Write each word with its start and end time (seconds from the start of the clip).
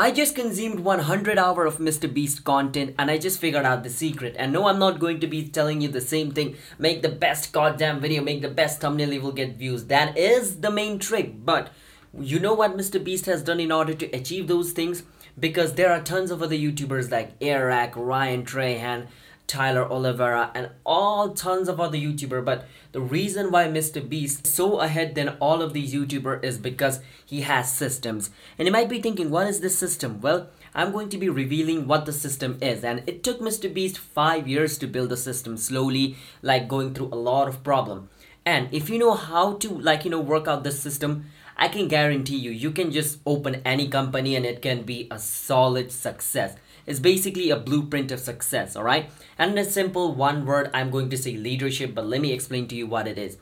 I 0.00 0.12
just 0.12 0.34
consumed 0.34 0.80
100 0.80 1.36
hour 1.36 1.66
of 1.66 1.76
Mr. 1.76 2.10
Beast 2.10 2.42
content 2.42 2.94
and 2.98 3.10
I 3.10 3.18
just 3.18 3.38
figured 3.38 3.66
out 3.66 3.82
the 3.82 3.90
secret. 3.90 4.34
And 4.38 4.50
no, 4.50 4.66
I'm 4.66 4.78
not 4.78 4.98
going 4.98 5.20
to 5.20 5.26
be 5.26 5.46
telling 5.46 5.82
you 5.82 5.88
the 5.88 6.00
same 6.00 6.30
thing. 6.30 6.56
Make 6.78 7.02
the 7.02 7.10
best 7.10 7.52
goddamn 7.52 8.00
video, 8.00 8.22
make 8.22 8.40
the 8.40 8.48
best 8.48 8.80
thumbnail, 8.80 9.12
you 9.12 9.20
will 9.20 9.32
get 9.32 9.58
views. 9.58 9.84
That 9.88 10.16
is 10.16 10.62
the 10.62 10.70
main 10.70 11.00
trick. 11.00 11.44
But 11.44 11.70
you 12.18 12.38
know 12.38 12.54
what 12.54 12.78
Mr. 12.78 13.04
Beast 13.04 13.26
has 13.26 13.42
done 13.42 13.60
in 13.60 13.70
order 13.70 13.92
to 13.92 14.06
achieve 14.16 14.48
those 14.48 14.72
things? 14.72 15.02
Because 15.38 15.74
there 15.74 15.92
are 15.92 16.00
tons 16.00 16.30
of 16.30 16.42
other 16.42 16.56
YouTubers 16.56 17.10
like 17.10 17.32
Eric, 17.42 17.92
Ryan 17.94 18.46
Trahan, 18.46 19.06
Tyler 19.50 19.84
Oliveira, 19.90 20.52
and 20.54 20.70
all 20.86 21.34
tons 21.34 21.68
of 21.68 21.80
other 21.80 21.98
YouTuber. 21.98 22.44
But 22.44 22.66
the 22.92 23.00
reason 23.00 23.50
why 23.50 23.66
Mr. 23.66 24.08
Beast 24.08 24.46
is 24.46 24.54
so 24.54 24.78
ahead 24.78 25.16
than 25.16 25.30
all 25.40 25.60
of 25.60 25.72
these 25.72 25.92
YouTuber 25.92 26.44
is 26.44 26.56
because 26.56 27.00
he 27.26 27.40
has 27.40 27.72
systems. 27.72 28.30
And 28.56 28.66
you 28.66 28.72
might 28.72 28.88
be 28.88 29.02
thinking, 29.02 29.28
what 29.28 29.48
is 29.48 29.58
this 29.58 29.76
system? 29.76 30.20
Well, 30.20 30.50
I'm 30.72 30.92
going 30.92 31.08
to 31.08 31.18
be 31.18 31.28
revealing 31.28 31.88
what 31.88 32.06
the 32.06 32.12
system 32.12 32.58
is. 32.62 32.84
And 32.84 33.02
it 33.08 33.24
took 33.24 33.40
Mr. 33.40 33.72
Beast 33.74 33.98
five 33.98 34.46
years 34.46 34.78
to 34.78 34.86
build 34.86 35.08
the 35.08 35.16
system 35.16 35.56
slowly, 35.56 36.16
like 36.42 36.68
going 36.68 36.94
through 36.94 37.08
a 37.08 37.16
lot 37.16 37.48
of 37.48 37.64
problem. 37.64 38.08
And 38.46 38.68
if 38.72 38.88
you 38.88 38.98
know 38.98 39.14
how 39.14 39.54
to 39.54 39.68
like, 39.68 40.04
you 40.04 40.12
know, 40.12 40.20
work 40.20 40.46
out 40.46 40.62
this 40.62 40.78
system, 40.78 41.26
I 41.60 41.68
can 41.68 41.88
guarantee 41.88 42.38
you, 42.38 42.50
you 42.50 42.70
can 42.70 42.90
just 42.90 43.18
open 43.26 43.60
any 43.66 43.86
company 43.86 44.34
and 44.34 44.46
it 44.46 44.62
can 44.62 44.82
be 44.82 45.06
a 45.10 45.18
solid 45.18 45.92
success. 45.92 46.56
It's 46.86 47.00
basically 47.00 47.50
a 47.50 47.56
blueprint 47.58 48.10
of 48.10 48.18
success, 48.18 48.76
alright? 48.76 49.10
And 49.36 49.52
in 49.52 49.58
a 49.58 49.64
simple 49.64 50.14
one 50.14 50.46
word, 50.46 50.70
I'm 50.72 50.90
going 50.90 51.10
to 51.10 51.18
say 51.18 51.36
leadership, 51.36 51.94
but 51.94 52.06
let 52.06 52.22
me 52.22 52.32
explain 52.32 52.66
to 52.68 52.74
you 52.74 52.86
what 52.86 53.06
it 53.06 53.18
is. 53.18 53.36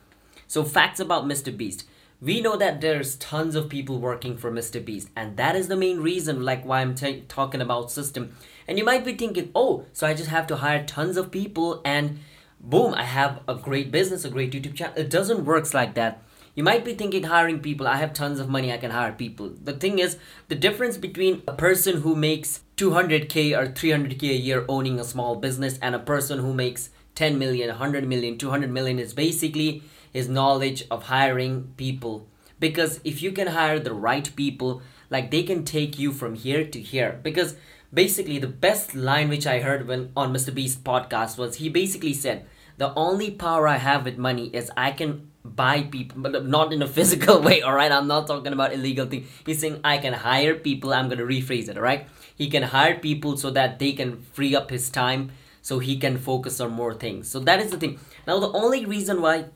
So, 0.49 0.65
facts 0.65 0.99
about 0.99 1.27
Mr. 1.27 1.57
Beast. 1.57 1.85
We 2.21 2.41
know 2.41 2.57
that 2.57 2.81
there's 2.81 3.15
tons 3.17 3.55
of 3.55 3.69
people 3.69 4.01
working 4.01 4.37
for 4.37 4.51
Mr. 4.51 4.85
Beast, 4.85 5.09
and 5.15 5.37
that 5.37 5.55
is 5.55 5.69
the 5.69 5.77
main 5.77 6.01
reason, 6.01 6.43
like 6.43 6.65
why 6.65 6.81
I'm 6.81 6.97
t- 6.97 7.23
talking 7.29 7.61
about 7.61 7.93
system. 7.93 8.35
And 8.67 8.77
you 8.77 8.85
might 8.85 9.05
be 9.05 9.15
thinking, 9.15 9.53
oh, 9.55 9.87
so 9.93 10.05
I 10.09 10.15
just 10.15 10.31
have 10.31 10.49
to 10.49 10.57
hire 10.57 10.85
tons 10.85 11.17
of 11.17 11.31
people 11.31 11.81
and 11.85 12.19
boom, 12.61 12.95
I 12.95 13.05
have 13.05 13.41
a 13.47 13.55
great 13.55 13.93
business, 13.93 14.25
a 14.25 14.31
great 14.31 14.53
YouTube 14.53 14.75
channel. 14.75 14.99
It 14.99 15.11
doesn't 15.11 15.45
work 15.45 15.73
like 15.73 15.95
that. 15.95 16.23
You 16.59 16.65
might 16.65 16.85
be 16.85 16.95
thinking 16.95 17.23
hiring 17.23 17.61
people, 17.61 17.87
I 17.87 17.99
have 17.99 18.13
tons 18.13 18.41
of 18.41 18.49
money, 18.49 18.73
I 18.73 18.79
can 18.79 18.91
hire 18.91 19.13
people. 19.13 19.53
The 19.63 19.75
thing 19.75 20.01
is, 20.01 20.19
the 20.49 20.57
difference 20.57 20.97
between 20.99 21.41
a 21.47 21.53
person 21.53 22.01
who 22.01 22.17
makes 22.17 22.65
200k 22.77 23.57
or 23.57 23.69
300k 23.69 24.23
a 24.31 24.35
year 24.35 24.65
owning 24.69 24.99
a 24.99 25.05
small 25.05 25.37
business 25.37 25.79
and 25.81 25.95
a 25.95 26.01
person 26.01 26.41
who 26.41 26.53
makes 26.53 26.91
10 27.15 27.39
million, 27.39 27.69
100 27.69 28.09
million, 28.09 28.37
200 28.37 28.73
million 28.73 28.99
is 28.99 29.15
basically 29.15 29.85
his 30.13 30.29
knowledge 30.29 30.83
of 30.91 31.05
hiring 31.05 31.75
people. 31.77 32.27
Because 32.59 32.99
if 33.05 33.23
you 33.23 33.31
can 33.31 33.47
hire 33.47 33.79
the 33.79 33.95
right 33.95 34.29
people, 34.35 34.83
like 35.11 35.31
they 35.31 35.45
can 35.45 35.65
take 35.65 35.97
you 35.97 36.11
from 36.11 36.35
here 36.35 36.67
to 36.67 36.81
here. 36.81 37.21
Because 37.23 37.55
basically, 37.95 38.41
the 38.41 38.49
best 38.49 38.97
line 38.97 39.29
which 39.29 39.47
I 39.47 39.61
heard 39.61 39.87
when 39.87 40.11
on 40.17 40.35
Mr. 40.35 40.53
Beast 40.53 40.83
podcast 40.83 41.39
was 41.39 41.55
he 41.55 41.69
basically 41.69 42.15
said, 42.15 42.47
The 42.79 42.93
only 42.95 43.31
power 43.31 43.69
I 43.69 43.77
have 43.77 44.05
with 44.05 44.19
money 44.19 44.47
is 44.55 44.71
I 44.77 44.93
can 44.93 45.31
buy 45.45 45.83
people 45.83 46.21
but 46.21 46.47
not 46.47 46.73
in 46.73 46.83
a 46.83 46.87
physical 46.97 47.41
way 47.41 47.63
all 47.63 47.73
right 47.73 47.91
i'm 47.91 48.07
not 48.07 48.27
talking 48.27 48.53
about 48.53 48.73
illegal 48.75 49.07
thing. 49.07 49.27
He's 49.47 49.61
saying 49.61 49.81
i 49.83 49.97
can 49.97 50.13
hire 50.13 50.55
people 50.55 50.93
i'm 50.93 51.09
going 51.09 51.19
to 51.19 51.25
rephrase 51.25 51.71
it 51.71 51.79
all 51.79 51.83
right 51.83 52.07
he 52.37 52.51
can 52.51 52.65
hire 52.65 52.99
people 52.99 53.39
so 53.39 53.51
that 53.51 53.79
they 53.79 53.93
can 53.93 54.21
free 54.21 54.55
up 54.55 54.69
his 54.69 54.91
time 54.91 55.31
so 55.69 55.81
he 55.81 55.99
can 55.99 56.17
focus 56.17 56.61
on 56.61 56.71
more 56.71 56.95
things. 56.95 57.29
So 57.29 57.41
that 57.41 57.61
is 57.61 57.71
the 57.71 57.77
thing. 57.77 57.99
Now 58.27 58.39
the 58.39 58.51
only 58.53 58.87
reason 58.87 59.21
why 59.21 59.47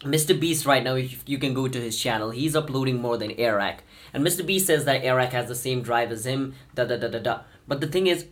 mr 0.00 0.38
beast 0.38 0.64
right 0.64 0.82
now 0.82 0.94
if 0.94 1.28
you 1.28 1.38
can 1.38 1.52
go 1.52 1.68
to 1.68 1.78
his 1.78 1.98
channel 1.98 2.30
he's 2.30 2.56
uploading 2.56 2.98
more 3.02 3.18
than 3.18 3.32
eric 3.32 3.82
and 4.14 4.26
mr 4.26 4.46
beast 4.46 4.66
says 4.66 4.86
that 4.86 5.04
eric 5.04 5.30
has 5.30 5.46
the 5.46 5.54
same 5.54 5.82
drive 5.82 6.10
as 6.10 6.24
him 6.24 6.54
da 6.74 6.84
da 6.84 6.96
da 6.96 7.08
da 7.08 7.18
da. 7.18 7.40
But 7.68 7.82
the 7.82 7.86
thing 7.86 8.06
is 8.06 8.24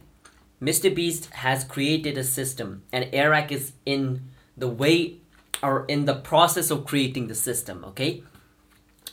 mr 0.61 0.95
beast 0.95 1.27
has 1.35 1.65
created 1.65 2.19
a 2.19 2.25
system 2.25 2.83
and 2.93 3.09
eric 3.13 3.53
is 3.53 3.73
in 3.87 4.23
the 4.57 4.69
way 4.69 5.19
or 5.63 5.85
in 5.87 6.05
the 6.05 6.15
process 6.15 6.71
of 6.71 6.87
creating 6.87 7.27
the 7.29 7.35
system 7.35 7.85
okay? 7.85 8.23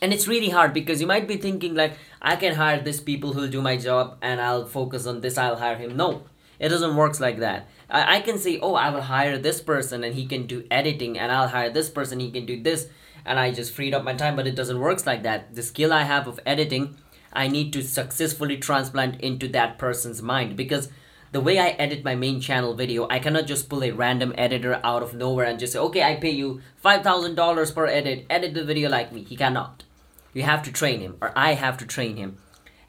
And 0.02 0.12
it's 0.12 0.28
really 0.28 0.50
hard 0.50 0.74
because 0.74 1.00
you 1.00 1.06
might 1.06 1.26
be 1.26 1.36
thinking 1.36 1.74
like 1.74 1.94
i 2.20 2.36
can 2.36 2.54
hire 2.54 2.82
this 2.82 3.00
people 3.00 3.32
who'll 3.32 3.48
do 3.48 3.62
my 3.62 3.76
job 3.76 4.18
and 4.20 4.40
i'll 4.40 4.66
focus 4.66 5.06
on 5.06 5.20
this 5.20 5.38
i'll 5.38 5.56
hire 5.56 5.76
him. 5.76 5.96
No 5.96 6.24
it 6.58 6.70
doesn't 6.70 6.96
work 6.96 7.20
like 7.20 7.38
that. 7.40 7.68
I, 7.90 8.16
I 8.16 8.20
can 8.20 8.38
say 8.38 8.58
oh 8.60 8.74
i 8.74 8.90
will 8.90 9.02
hire 9.02 9.38
this 9.38 9.60
person 9.60 10.04
and 10.04 10.14
he 10.14 10.26
can 10.26 10.46
do 10.46 10.66
editing 10.70 11.18
and 11.18 11.32
i'll 11.32 11.48
hire 11.48 11.70
this 11.70 11.88
person 11.88 12.20
he 12.20 12.30
can 12.30 12.44
do 12.44 12.62
this 12.62 12.88
and 13.24 13.38
i 13.38 13.50
just 13.50 13.72
freed 13.72 13.94
up 13.94 14.04
my 14.04 14.14
time 14.14 14.36
but 14.36 14.46
it 14.46 14.56
doesn't 14.56 14.80
work 14.80 15.04
like 15.06 15.22
that. 15.22 15.54
The 15.54 15.62
skill 15.62 15.92
i 15.92 16.02
have 16.02 16.28
of 16.28 16.40
editing 16.44 16.96
i 17.32 17.48
need 17.48 17.72
to 17.72 17.82
successfully 17.82 18.58
transplant 18.58 19.20
into 19.20 19.48
that 19.48 19.78
person's 19.78 20.20
mind 20.20 20.56
because 20.56 20.90
the 21.32 21.40
way 21.40 21.58
I 21.58 21.68
edit 21.70 22.04
my 22.04 22.14
main 22.14 22.40
channel 22.40 22.74
video, 22.74 23.06
I 23.08 23.18
cannot 23.18 23.46
just 23.46 23.68
pull 23.68 23.84
a 23.84 23.90
random 23.90 24.34
editor 24.36 24.80
out 24.84 25.02
of 25.02 25.14
nowhere 25.14 25.46
and 25.46 25.58
just 25.58 25.72
say, 25.72 25.78
okay, 25.78 26.02
I 26.02 26.16
pay 26.16 26.30
you 26.30 26.60
$5,000 26.84 27.74
per 27.74 27.86
edit, 27.86 28.26
edit 28.30 28.54
the 28.54 28.64
video 28.64 28.88
like 28.88 29.12
me. 29.12 29.24
He 29.24 29.36
cannot. 29.36 29.84
You 30.32 30.42
have 30.42 30.62
to 30.64 30.72
train 30.72 31.00
him, 31.00 31.16
or 31.20 31.32
I 31.36 31.54
have 31.54 31.78
to 31.78 31.86
train 31.86 32.16
him. 32.16 32.38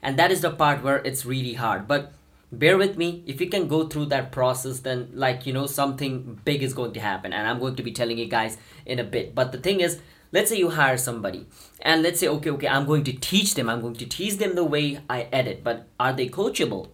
And 0.02 0.18
that 0.18 0.30
is 0.30 0.42
the 0.42 0.50
part 0.50 0.82
where 0.82 0.98
it's 0.98 1.26
really 1.26 1.54
hard. 1.54 1.88
But 1.88 2.12
bear 2.52 2.78
with 2.78 2.96
me, 2.96 3.22
if 3.26 3.40
you 3.40 3.48
can 3.48 3.68
go 3.68 3.88
through 3.88 4.06
that 4.06 4.32
process, 4.32 4.80
then, 4.80 5.10
like, 5.14 5.46
you 5.46 5.52
know, 5.52 5.66
something 5.66 6.40
big 6.44 6.62
is 6.62 6.74
going 6.74 6.92
to 6.92 7.00
happen. 7.00 7.32
And 7.32 7.48
I'm 7.48 7.58
going 7.58 7.76
to 7.76 7.82
be 7.82 7.92
telling 7.92 8.18
you 8.18 8.26
guys 8.26 8.58
in 8.86 8.98
a 8.98 9.04
bit. 9.04 9.34
But 9.34 9.52
the 9.52 9.58
thing 9.58 9.80
is, 9.80 10.00
let's 10.32 10.50
say 10.50 10.58
you 10.58 10.70
hire 10.70 10.96
somebody 10.96 11.46
and 11.80 12.02
let's 12.02 12.20
say 12.20 12.28
okay 12.28 12.50
okay 12.50 12.68
i'm 12.68 12.84
going 12.84 13.02
to 13.02 13.12
teach 13.12 13.54
them 13.54 13.68
i'm 13.68 13.80
going 13.80 13.94
to 13.94 14.06
teach 14.06 14.36
them 14.36 14.54
the 14.54 14.64
way 14.64 15.00
i 15.08 15.22
edit 15.32 15.64
but 15.64 15.86
are 15.98 16.12
they 16.12 16.28
coachable 16.28 16.88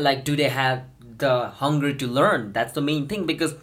like 0.00 0.24
do 0.24 0.36
they 0.36 0.48
have 0.48 0.84
the 1.18 1.48
hunger 1.48 1.92
to 1.92 2.06
learn? 2.06 2.52
That's 2.52 2.72
the 2.72 2.80
main 2.80 3.08
thing 3.08 3.26
because 3.26 3.54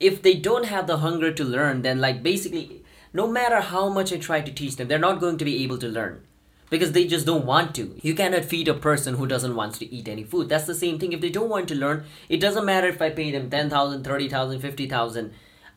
if 0.00 0.22
they 0.22 0.34
don't 0.34 0.66
have 0.66 0.86
the 0.86 0.98
hunger 0.98 1.32
to 1.32 1.44
learn 1.44 1.82
then 1.82 2.00
like 2.00 2.22
basically 2.22 2.84
no 3.12 3.26
matter 3.26 3.60
how 3.60 3.88
much 3.88 4.12
i 4.12 4.16
try 4.16 4.40
to 4.40 4.52
teach 4.52 4.76
them 4.76 4.86
they're 4.86 4.98
not 4.98 5.18
going 5.18 5.36
to 5.36 5.44
be 5.44 5.62
able 5.64 5.78
to 5.78 5.88
learn 5.88 6.22
because 6.70 6.92
they 6.92 7.06
just 7.06 7.24
don't 7.24 7.46
want 7.46 7.74
to. 7.76 7.98
You 8.02 8.14
cannot 8.14 8.44
feed 8.44 8.68
a 8.68 8.74
person 8.74 9.14
who 9.14 9.26
doesn't 9.26 9.56
want 9.56 9.74
to 9.76 9.86
eat 9.90 10.06
any 10.06 10.22
food. 10.22 10.50
That's 10.50 10.66
the 10.66 10.74
same 10.74 10.98
thing. 10.98 11.12
If 11.14 11.22
they 11.22 11.30
don't 11.30 11.48
want 11.48 11.68
to 11.68 11.74
learn 11.74 12.04
it 12.28 12.40
doesn't 12.40 12.64
matter 12.64 12.88
if 12.88 13.00
i 13.00 13.10
pay 13.10 13.30
them 13.30 13.50
10000 13.50 14.04
30000 14.04 14.60
50000 14.60 15.32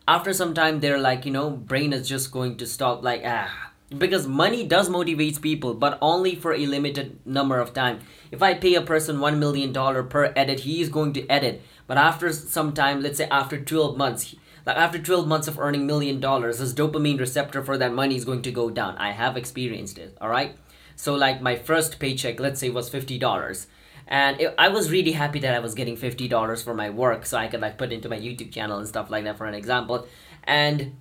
after 0.06 0.32
some 0.32 0.52
time 0.52 0.80
they're 0.80 0.98
like 0.98 1.24
you 1.24 1.32
know 1.32 1.50
brain 1.50 1.92
is 1.92 2.08
just 2.08 2.30
going 2.30 2.56
to 2.56 2.66
stop 2.66 3.02
like 3.02 3.22
ah 3.24 3.71
because 3.98 4.26
money 4.26 4.66
does 4.66 4.88
motivate 4.88 5.40
people 5.40 5.74
but 5.74 5.98
only 6.00 6.34
for 6.34 6.52
a 6.52 6.66
limited 6.66 7.18
number 7.26 7.58
of 7.58 7.72
time. 7.72 8.00
If 8.30 8.42
i 8.42 8.54
pay 8.54 8.74
a 8.74 8.82
person 8.82 9.20
1 9.20 9.38
million 9.38 9.72
dollar 9.72 10.02
per 10.02 10.32
edit 10.36 10.60
he 10.60 10.80
is 10.80 10.88
going 10.88 11.12
to 11.14 11.26
edit. 11.28 11.62
But 11.86 11.98
after 11.98 12.32
some 12.32 12.72
time 12.72 13.02
let's 13.02 13.18
say 13.18 13.28
after 13.30 13.60
12 13.60 13.96
months 13.96 14.34
like 14.64 14.76
after 14.76 14.98
12 14.98 15.26
months 15.26 15.48
of 15.48 15.58
earning 15.58 15.86
million 15.86 16.20
dollars 16.20 16.58
his 16.58 16.74
dopamine 16.74 17.18
receptor 17.18 17.62
for 17.62 17.76
that 17.78 17.92
money 17.92 18.16
is 18.16 18.24
going 18.24 18.42
to 18.42 18.52
go 18.52 18.70
down. 18.70 18.96
I 18.96 19.12
have 19.12 19.36
experienced 19.36 19.98
it 19.98 20.16
all 20.20 20.28
right? 20.28 20.56
So 20.96 21.14
like 21.14 21.42
my 21.42 21.56
first 21.56 21.98
paycheck 21.98 22.40
let's 22.40 22.60
say 22.60 22.70
was 22.70 22.90
$50 22.90 23.66
and 24.08 24.40
it, 24.40 24.52
i 24.58 24.68
was 24.68 24.90
really 24.90 25.12
happy 25.12 25.38
that 25.38 25.54
i 25.54 25.60
was 25.60 25.74
getting 25.74 25.96
$50 25.96 26.64
for 26.64 26.74
my 26.74 26.90
work 26.90 27.24
so 27.24 27.38
i 27.38 27.46
could 27.46 27.60
like 27.60 27.78
put 27.78 27.92
into 27.92 28.08
my 28.08 28.18
youtube 28.18 28.50
channel 28.52 28.78
and 28.78 28.88
stuff 28.88 29.10
like 29.10 29.22
that 29.24 29.38
for 29.38 29.46
an 29.46 29.54
example. 29.54 30.06
And 30.44 30.96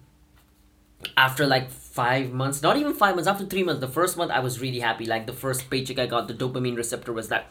after 1.18 1.48
like 1.48 1.70
five 1.92 2.32
months 2.32 2.62
not 2.62 2.78
even 2.78 2.94
five 2.94 3.16
months 3.16 3.28
after 3.28 3.46
three 3.46 3.64
months 3.64 3.82
the 3.82 3.88
first 3.88 4.16
month 4.16 4.32
i 4.32 4.40
was 4.40 4.62
really 4.62 4.80
happy. 4.80 5.06
Like 5.06 5.28
the 5.28 5.34
first 5.34 5.70
paycheck 5.70 6.00
i 6.00 6.06
got 6.06 6.28
the 6.30 6.34
dopamine 6.34 6.78
receptor 6.78 7.12
was 7.12 7.30
like 7.30 7.46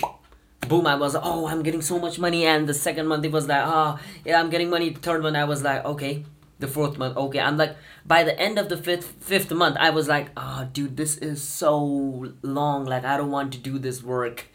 boom 0.68 0.86
i 0.86 0.96
was 0.96 1.14
oh 1.14 1.46
i'm 1.46 1.62
getting 1.62 1.80
so 1.82 1.98
much 1.98 2.18
money. 2.18 2.44
And 2.44 2.68
the 2.68 2.74
second 2.74 3.06
month 3.06 3.24
it 3.24 3.32
was 3.32 3.46
like 3.46 3.62
oh 3.64 3.98
yeah 4.24 4.40
i'm 4.40 4.50
getting 4.50 4.68
money. 4.68 4.90
The 4.90 5.00
third 5.00 5.22
month 5.22 5.36
i 5.36 5.44
was 5.44 5.62
like 5.62 5.84
okay. 5.84 6.24
The 6.58 6.66
fourth 6.66 6.98
month 6.98 7.16
okay. 7.16 7.38
I'm 7.38 7.56
like 7.56 7.76
by 8.04 8.24
the 8.24 8.36
end 8.36 8.58
of 8.58 8.68
the 8.68 8.76
fifth 8.76 9.14
fifth 9.20 9.52
month 9.52 9.76
i 9.78 9.90
was 9.90 10.08
like 10.08 10.30
oh 10.36 10.68
dude 10.72 10.96
this 10.96 11.16
is 11.18 11.40
so 11.40 12.32
long. 12.42 12.84
Like 12.84 13.04
i 13.04 13.16
don't 13.16 13.30
want 13.30 13.52
to 13.52 13.58
do 13.58 13.78
this 13.78 14.02
work. 14.02 14.46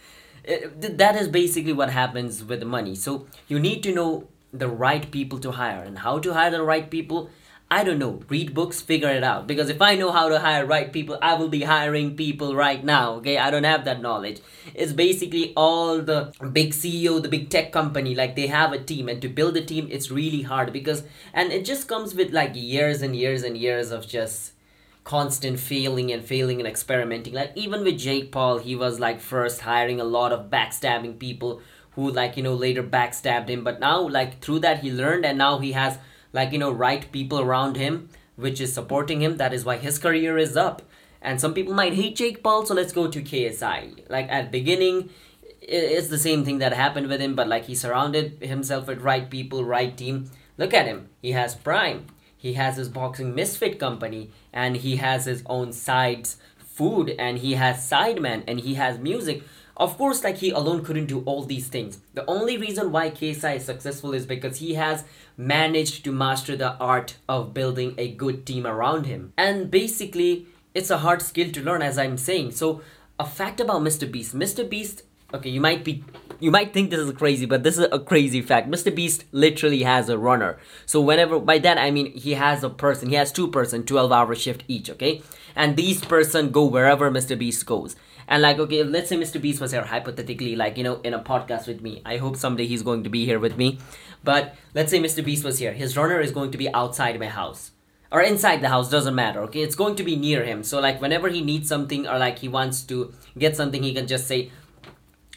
It, 0.44 0.98
that 0.98 1.16
is 1.16 1.30
basically 1.30 1.72
what 1.72 1.90
happens 1.92 2.44
with 2.44 2.60
the 2.60 2.66
money. 2.66 2.96
So 2.96 3.28
you 3.48 3.58
need 3.58 3.82
to 3.84 3.94
know 3.94 4.28
the 4.52 4.68
right 4.68 5.10
people 5.10 5.40
to 5.40 5.52
hire. 5.52 5.82
And 5.82 6.00
how 6.00 6.20
to 6.20 6.34
hire 6.34 6.52
the 6.52 6.62
right 6.62 6.90
people 6.90 7.30
I 7.72 7.84
don't 7.84 7.98
know, 7.98 8.22
read 8.30 8.54
books, 8.54 8.82
figure 8.82 9.10
it 9.10 9.24
out. 9.24 9.48
Because 9.48 9.70
if 9.70 9.82
I 9.82 9.96
know 9.96 10.12
how 10.12 10.30
to 10.30 10.40
hire 10.40 10.66
right 10.66 10.94
people, 10.94 11.18
I 11.22 11.34
will 11.34 11.50
be 11.50 11.64
hiring 11.64 12.16
people 12.16 12.56
right 12.56 12.84
now. 12.84 13.14
Okay, 13.14 13.38
I 13.40 13.50
don't 13.50 13.64
have 13.64 13.86
that 13.86 14.02
knowledge. 14.02 14.42
It's 14.76 14.94
basically 14.94 15.54
all 15.56 16.00
the 16.02 16.32
big 16.52 16.72
CEO, 16.72 17.22
the 17.22 17.30
big 17.30 17.50
tech 17.50 17.72
company, 17.72 18.14
like 18.14 18.36
they 18.36 18.48
have 18.48 18.74
a 18.74 18.84
team, 18.84 19.10
and 19.10 19.22
to 19.24 19.28
build 19.28 19.58
a 19.58 19.66
team, 19.66 19.88
it's 19.90 20.12
really 20.12 20.44
hard 20.44 20.72
because, 20.72 21.04
and 21.34 21.52
it 21.52 21.66
just 21.66 21.88
comes 21.88 22.14
with 22.14 22.32
like 22.32 22.52
years 22.54 23.02
and 23.02 23.16
years 23.16 23.42
and 23.42 23.58
years 23.58 23.92
of 23.92 24.08
just 24.08 24.52
constant 25.04 25.60
failing 25.60 26.12
and 26.12 26.24
failing 26.24 26.60
and 26.60 26.68
experimenting. 26.68 27.34
Like 27.34 27.52
even 27.56 27.84
with 27.84 27.98
Jake 27.98 28.32
Paul, 28.32 28.60
he 28.60 28.76
was 28.76 29.00
like 29.00 29.20
first 29.20 29.62
hiring 29.62 30.00
a 30.00 30.06
lot 30.06 30.32
of 30.32 30.50
backstabbing 30.50 31.20
people 31.20 31.62
who 31.92 32.10
like 32.10 32.38
you 32.38 32.44
know 32.44 32.54
later 32.54 32.84
backstabbed 32.84 33.50
him, 33.50 33.64
but 33.64 33.80
now 33.80 34.08
like 34.08 34.42
through 34.42 34.60
that 34.60 34.80
he 34.80 34.92
learned, 34.92 35.26
and 35.26 35.38
now 35.38 35.58
he 35.60 35.72
has 35.72 35.98
like 36.34 36.52
you 36.52 36.58
know 36.58 36.72
right 36.72 37.10
people 37.12 37.40
around 37.40 37.78
him 37.78 38.10
which 38.36 38.60
is 38.60 38.74
supporting 38.74 39.22
him 39.22 39.38
that 39.38 39.54
is 39.54 39.64
why 39.64 39.78
his 39.78 39.98
career 39.98 40.38
is 40.38 40.58
up 40.58 40.82
and 41.24 41.40
some 41.40 41.54
people 41.54 41.74
might 41.74 41.94
hate 41.94 42.18
Jake 42.18 42.44
Paul. 42.44 42.66
So 42.66 42.76
let's 42.76 42.92
go 42.92 43.08
to 43.08 43.22
KSI. 43.22 44.10
Like 44.10 44.28
at 44.30 44.52
beginning, 44.52 45.10
it's 45.62 46.10
the 46.10 46.18
same 46.18 46.44
thing 46.44 46.58
that 46.58 46.74
happened 46.74 47.08
with 47.08 47.22
him, 47.22 47.34
but 47.34 47.48
like 47.48 47.66
he 47.66 47.76
surrounded 47.76 48.44
himself 48.44 48.88
with 48.88 49.02
right 49.02 49.30
people, 49.30 49.64
right 49.64 49.96
team. 49.96 50.30
Look 50.58 50.74
at 50.74 50.86
him. 50.86 51.10
He 51.22 51.32
has 51.32 51.56
Prime. 51.56 52.08
He 52.36 52.54
has 52.54 52.76
his 52.76 52.90
boxing 52.90 53.34
misfit 53.34 53.80
company, 53.80 54.32
and 54.52 54.76
he 54.76 54.98
has 54.98 55.24
his 55.24 55.44
own 55.46 55.72
sides 55.72 56.36
food, 56.58 57.16
and 57.18 57.38
he 57.38 57.54
has 57.54 57.90
sidemen, 57.90 58.44
and 58.46 58.60
he 58.60 58.74
has 58.74 59.00
music. 59.00 59.44
Of 59.76 59.98
course, 59.98 60.24
like 60.24 60.38
he 60.38 60.52
alone 60.52 60.84
couldn't 60.84 61.08
do 61.08 61.22
all 61.26 61.44
these 61.44 61.68
things. 61.68 62.00
The 62.14 62.26
only 62.26 62.58
reason 62.58 62.92
why 62.92 63.10
KSI 63.10 63.56
is 63.56 63.66
successful 63.66 64.14
is 64.14 64.26
because 64.26 64.58
he 64.58 64.76
has 64.76 65.04
managed 65.36 66.04
to 66.04 66.12
master 66.12 66.56
the 66.56 66.76
art 66.78 67.16
of 67.28 67.54
building 67.54 67.96
a 67.98 68.12
good 68.12 68.46
team 68.46 68.68
around 68.68 69.06
him. 69.06 69.34
And 69.36 69.72
basically, 69.72 70.46
it's 70.76 70.92
a 70.92 71.00
hard 71.00 71.22
skill 71.24 71.52
to 71.52 71.62
learn, 71.62 71.82
as 71.82 71.98
I'm 71.98 72.18
saying. 72.18 72.52
So, 72.52 72.82
a 73.20 73.26
fact 73.26 73.60
about 73.60 73.82
Mr. 73.82 74.12
Beast 74.12 74.36
Mr. 74.36 74.68
Beast, 74.68 75.04
okay, 75.34 75.50
you 75.50 75.62
might 75.62 75.84
be. 75.84 76.04
You 76.40 76.52
might 76.52 76.74
think 76.74 76.90
this 76.90 77.00
is 77.00 77.12
crazy, 77.14 77.46
but 77.46 77.64
this 77.64 77.78
is 77.78 77.88
a 77.90 78.00
crazy 78.00 78.42
fact. 78.42 78.70
Mr. 78.70 78.94
Beast 78.94 79.24
literally 79.32 79.84
has 79.84 80.10
a 80.10 80.18
runner. 80.18 80.58
So 80.86 81.00
whenever 81.00 81.40
by 81.40 81.58
that 81.60 81.78
I 81.78 81.90
mean 81.90 82.12
he 82.12 82.34
has 82.34 82.64
a 82.64 82.70
person, 82.70 83.10
he 83.10 83.16
has 83.16 83.32
two 83.32 83.50
person, 83.50 83.86
12 83.86 84.12
hour 84.12 84.36
shift 84.36 84.64
each, 84.68 84.90
okay? 84.90 85.22
And 85.56 85.78
these 85.78 86.04
person 86.04 86.52
go 86.52 86.66
wherever 86.66 87.10
Mr. 87.10 87.38
Beast 87.38 87.66
goes 87.66 87.96
and 88.34 88.42
like 88.42 88.58
okay 88.58 88.82
let's 88.84 89.10
say 89.10 89.16
mr 89.16 89.40
beast 89.40 89.62
was 89.62 89.74
here 89.74 89.84
hypothetically 89.84 90.56
like 90.56 90.76
you 90.76 90.84
know 90.84 91.00
in 91.04 91.14
a 91.14 91.20
podcast 91.20 91.68
with 91.68 91.82
me. 91.82 92.02
I 92.04 92.18
hope 92.18 92.36
someday 92.36 92.66
he's 92.66 92.82
going 92.82 93.04
to 93.04 93.10
be 93.10 93.26
here 93.26 93.40
with 93.40 93.58
me. 93.58 93.78
But 94.24 94.56
let's 94.74 94.90
say 94.90 95.00
mr 95.00 95.24
beast 95.24 95.44
was 95.44 95.60
here. 95.60 95.74
His 95.74 95.96
runner 95.96 96.20
is 96.20 96.32
going 96.32 96.50
to 96.52 96.58
be 96.58 96.74
outside 96.74 97.20
my 97.20 97.28
house. 97.28 97.72
Or 98.12 98.22
inside 98.22 98.62
the 98.62 98.70
house 98.70 98.90
doesn't 98.90 99.14
matter 99.14 99.42
okay? 99.42 99.62
It's 99.62 99.76
going 99.76 99.96
to 99.98 100.04
be 100.04 100.16
near 100.16 100.44
him. 100.44 100.64
So 100.64 100.80
like 100.80 101.00
whenever 101.00 101.30
he 101.30 101.42
needs 101.42 101.70
something 101.70 102.08
or 102.08 102.18
like 102.18 102.40
he 102.40 102.48
wants 102.48 102.82
to 102.94 103.14
get 103.38 103.56
something 103.56 103.84
he 103.84 103.94
can 103.94 104.08
just 104.08 104.28
say 104.28 104.52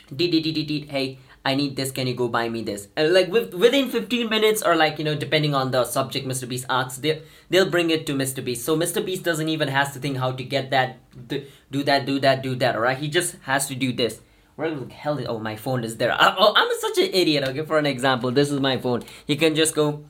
hey 0.09 1.19
I 1.47 1.55
need 1.55 1.77
this. 1.77 1.93
Can 1.93 2.09
you 2.09 2.15
go 2.15 2.27
buy 2.27 2.49
me 2.49 2.63
this? 2.63 2.89
And 2.97 3.15
like 3.15 3.29
with, 3.29 3.55
within 3.55 3.89
15 3.89 4.29
minutes 4.29 4.63
or 4.63 4.75
like, 4.75 4.99
you 4.99 5.05
know, 5.05 5.15
depending 5.15 5.55
on 5.55 5.71
the 5.71 5.85
subject 5.85 6.27
Mr. 6.27 6.49
Beast 6.49 6.67
asks, 6.69 6.99
they, 6.99 7.23
they'll 7.51 7.71
bring 7.71 7.91
it 7.91 8.05
to 8.07 8.15
Mr. 8.15 8.45
Beast. 8.45 8.65
So 8.65 8.77
Mr. 8.77 9.05
Beast 9.05 9.23
doesn't 9.23 9.49
even 9.49 9.69
has 9.69 9.93
to 9.93 10.01
think 10.01 10.17
how 10.17 10.33
to 10.33 10.43
get 10.43 10.71
that, 10.71 10.99
do 11.29 11.85
that, 11.85 12.05
do 12.05 12.19
that, 12.19 12.43
do 12.43 12.57
that. 12.57 12.75
All 12.75 12.81
right. 12.81 12.99
He 12.99 13.07
just 13.07 13.37
has 13.43 13.69
to 13.69 13.77
do 13.77 13.93
this. 13.93 14.21
Where 14.57 14.75
the 14.75 14.93
hell 14.93 15.19
is, 15.19 15.27
oh, 15.29 15.39
my 15.39 15.55
phone 15.55 15.85
is 15.85 15.99
there. 15.99 16.11
I, 16.11 16.35
oh, 16.37 16.53
I'm 16.57 16.69
such 16.81 16.99
an 16.99 17.15
idiot. 17.15 17.45
Okay. 17.45 17.65
For 17.65 17.79
an 17.79 17.87
example, 17.87 18.33
this 18.33 18.51
is 18.51 18.59
my 18.59 18.77
phone. 18.77 19.05
He 19.25 19.37
can 19.37 19.55
just 19.55 19.73
go, 19.77 20.05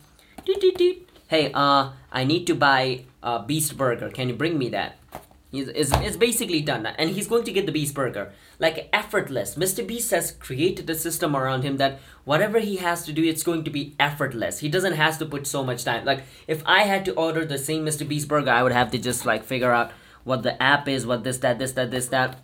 hey, 1.28 1.52
uh, 1.52 1.90
I 2.10 2.24
need 2.24 2.46
to 2.46 2.54
buy 2.54 3.04
a 3.22 3.42
Beast 3.42 3.76
Burger. 3.76 4.08
Can 4.08 4.30
you 4.30 4.34
bring 4.34 4.56
me 4.56 4.70
that? 4.70 4.96
It's, 5.52 5.92
it's 5.92 6.16
basically 6.16 6.60
done. 6.60 6.86
And 6.86 7.10
he's 7.10 7.28
going 7.28 7.44
to 7.44 7.52
get 7.52 7.66
the 7.66 7.72
beast 7.72 7.94
burger. 7.94 8.32
Like 8.58 8.88
effortless. 8.92 9.54
Mr 9.54 9.86
beast 9.86 10.10
has 10.10 10.32
created 10.32 10.88
a 10.90 10.94
system 10.94 11.36
around 11.36 11.62
him 11.62 11.76
that 11.76 12.00
whatever 12.24 12.58
he 12.58 12.76
has 12.76 13.04
to 13.04 13.12
do 13.12 13.22
it's 13.24 13.42
going 13.42 13.64
to 13.64 13.70
be 13.70 13.94
effortless. 14.00 14.58
He 14.58 14.68
doesn't 14.68 14.94
has 14.94 15.18
to 15.18 15.26
put 15.26 15.46
so 15.46 15.62
much 15.62 15.84
time. 15.84 16.04
Like 16.04 16.24
if 16.46 16.62
i 16.66 16.80
had 16.80 17.04
to 17.04 17.14
order 17.14 17.44
the 17.44 17.58
same 17.58 17.84
mr 17.84 18.08
beast 18.08 18.28
burger 18.28 18.50
i 18.50 18.62
would 18.62 18.72
have 18.72 18.90
to 18.90 18.98
just 18.98 19.24
like 19.26 19.44
figure 19.44 19.72
out 19.72 19.92
what 20.24 20.42
the 20.42 20.60
app 20.62 20.88
is 20.88 21.06
what 21.06 21.22
this 21.24 21.38
that 21.38 21.58
this 21.58 21.72
that 21.72 21.90
this 21.90 22.08
that. 22.08 22.40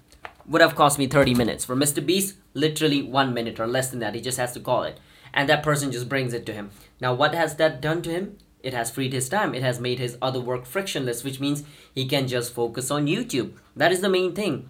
Would 0.48 0.60
have 0.60 0.74
cost 0.74 0.98
me 0.98 1.06
30 1.06 1.34
minutes. 1.34 1.64
For 1.64 1.76
mr 1.76 2.04
beast 2.04 2.36
literally 2.54 3.02
one 3.02 3.32
minute 3.32 3.60
or 3.60 3.66
less 3.66 3.90
than 3.90 4.00
that. 4.00 4.14
He 4.14 4.20
just 4.20 4.38
has 4.38 4.52
to 4.54 4.60
call 4.60 4.82
it. 4.82 4.98
And 5.32 5.48
that 5.48 5.62
person 5.62 5.92
just 5.92 6.08
brings 6.08 6.34
it 6.34 6.44
to 6.46 6.52
him. 6.52 6.70
Now 7.00 7.14
what 7.14 7.34
has 7.34 7.56
that 7.56 7.80
done 7.80 8.02
to 8.02 8.10
him 8.10 8.38
it 8.62 8.74
has 8.74 8.90
freed 8.90 9.12
his 9.12 9.28
time. 9.28 9.54
It 9.54 9.62
has 9.62 9.80
made 9.80 9.98
his 9.98 10.16
other 10.22 10.40
work 10.40 10.64
frictionless 10.64 11.24
which 11.24 11.40
means 11.40 11.64
he 11.94 12.06
can 12.06 12.28
just 12.28 12.54
focus 12.54 12.90
on 12.90 13.06
youtube. 13.06 13.52
That 13.76 13.92
is 13.92 14.00
the 14.00 14.08
main 14.08 14.34
thing. 14.34 14.68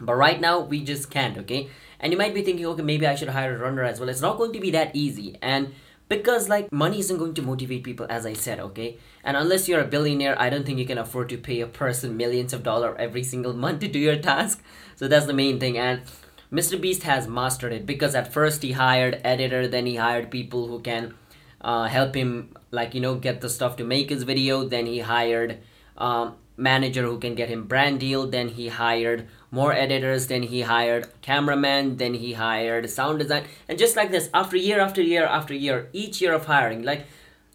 But 0.00 0.14
right 0.14 0.40
now 0.40 0.60
we 0.60 0.82
just 0.82 1.10
can't 1.10 1.38
okay? 1.38 1.68
And 2.00 2.12
you 2.12 2.18
might 2.18 2.34
be 2.34 2.42
thinking 2.42 2.66
okay 2.66 2.82
maybe 2.82 3.06
i 3.06 3.14
should 3.14 3.28
hire 3.28 3.54
a 3.54 3.58
runner 3.58 3.82
as 3.82 4.00
well. 4.00 4.08
It's 4.08 4.20
not 4.20 4.38
going 4.38 4.52
to 4.52 4.60
be 4.60 4.70
that 4.72 4.94
easy. 4.94 5.36
And 5.40 5.72
because 6.08 6.48
like 6.48 6.70
money 6.70 6.98
isn't 6.98 7.18
going 7.18 7.34
to 7.34 7.42
motivate 7.42 7.82
people 7.82 8.06
as 8.10 8.26
i 8.26 8.32
said 8.32 8.60
okay? 8.60 8.98
And 9.22 9.36
unless 9.36 9.68
you're 9.68 9.80
a 9.80 9.86
billionaire 9.86 10.40
i 10.40 10.50
don't 10.50 10.66
think 10.66 10.78
you 10.78 10.86
can 10.86 10.98
afford 10.98 11.28
to 11.30 11.38
pay 11.38 11.60
a 11.60 11.66
person 11.66 12.16
millions 12.16 12.52
of 12.52 12.62
dollars 12.62 12.96
every 12.98 13.22
single 13.22 13.52
month 13.64 13.80
to 13.80 13.88
do 13.88 13.98
your 13.98 14.16
task. 14.16 14.62
So 14.96 15.08
that's 15.08 15.26
the 15.26 15.32
main 15.32 15.60
thing. 15.60 15.78
And 15.78 16.02
mr 16.52 16.80
beast 16.80 17.04
has 17.04 17.26
mastered 17.26 17.72
it 17.72 17.86
because 17.86 18.14
at 18.14 18.32
first 18.32 18.62
he 18.62 18.72
hired 18.72 19.20
editor 19.24 19.66
then 19.66 19.86
he 19.86 19.96
hired 19.96 20.30
people 20.30 20.68
who 20.68 20.78
can 20.78 21.14
uh, 21.64 21.84
help 21.88 22.14
him 22.14 22.54
like 22.70 22.94
you 22.94 23.00
know 23.00 23.14
get 23.14 23.40
the 23.40 23.48
stuff 23.48 23.76
to 23.76 23.84
make 23.84 24.10
his 24.10 24.22
video. 24.22 24.64
Then 24.68 24.86
he 24.86 25.00
hired 25.00 25.58
um, 25.96 26.34
manager 26.56 27.02
who 27.02 27.18
can 27.18 27.34
get 27.34 27.48
him 27.48 27.64
brand 27.64 28.00
deal. 28.00 28.26
Then 28.26 28.48
he 28.48 28.68
hired 28.68 29.26
more 29.50 29.72
editors. 29.72 30.26
Then 30.26 30.42
he 30.42 30.60
hired 30.60 31.08
cameraman. 31.22 31.96
Then 31.96 32.14
he 32.14 32.34
hired 32.34 32.88
sound 32.90 33.20
design. 33.20 33.44
And 33.68 33.78
just 33.78 33.96
like 33.96 34.10
this 34.10 34.28
after 34.34 34.56
year 34.56 34.78
after 34.78 35.02
year 35.02 35.24
after 35.24 35.54
year 35.54 35.88
each 35.92 36.20
year 36.20 36.34
of 36.34 36.46
hiring 36.46 36.82
like 36.82 37.06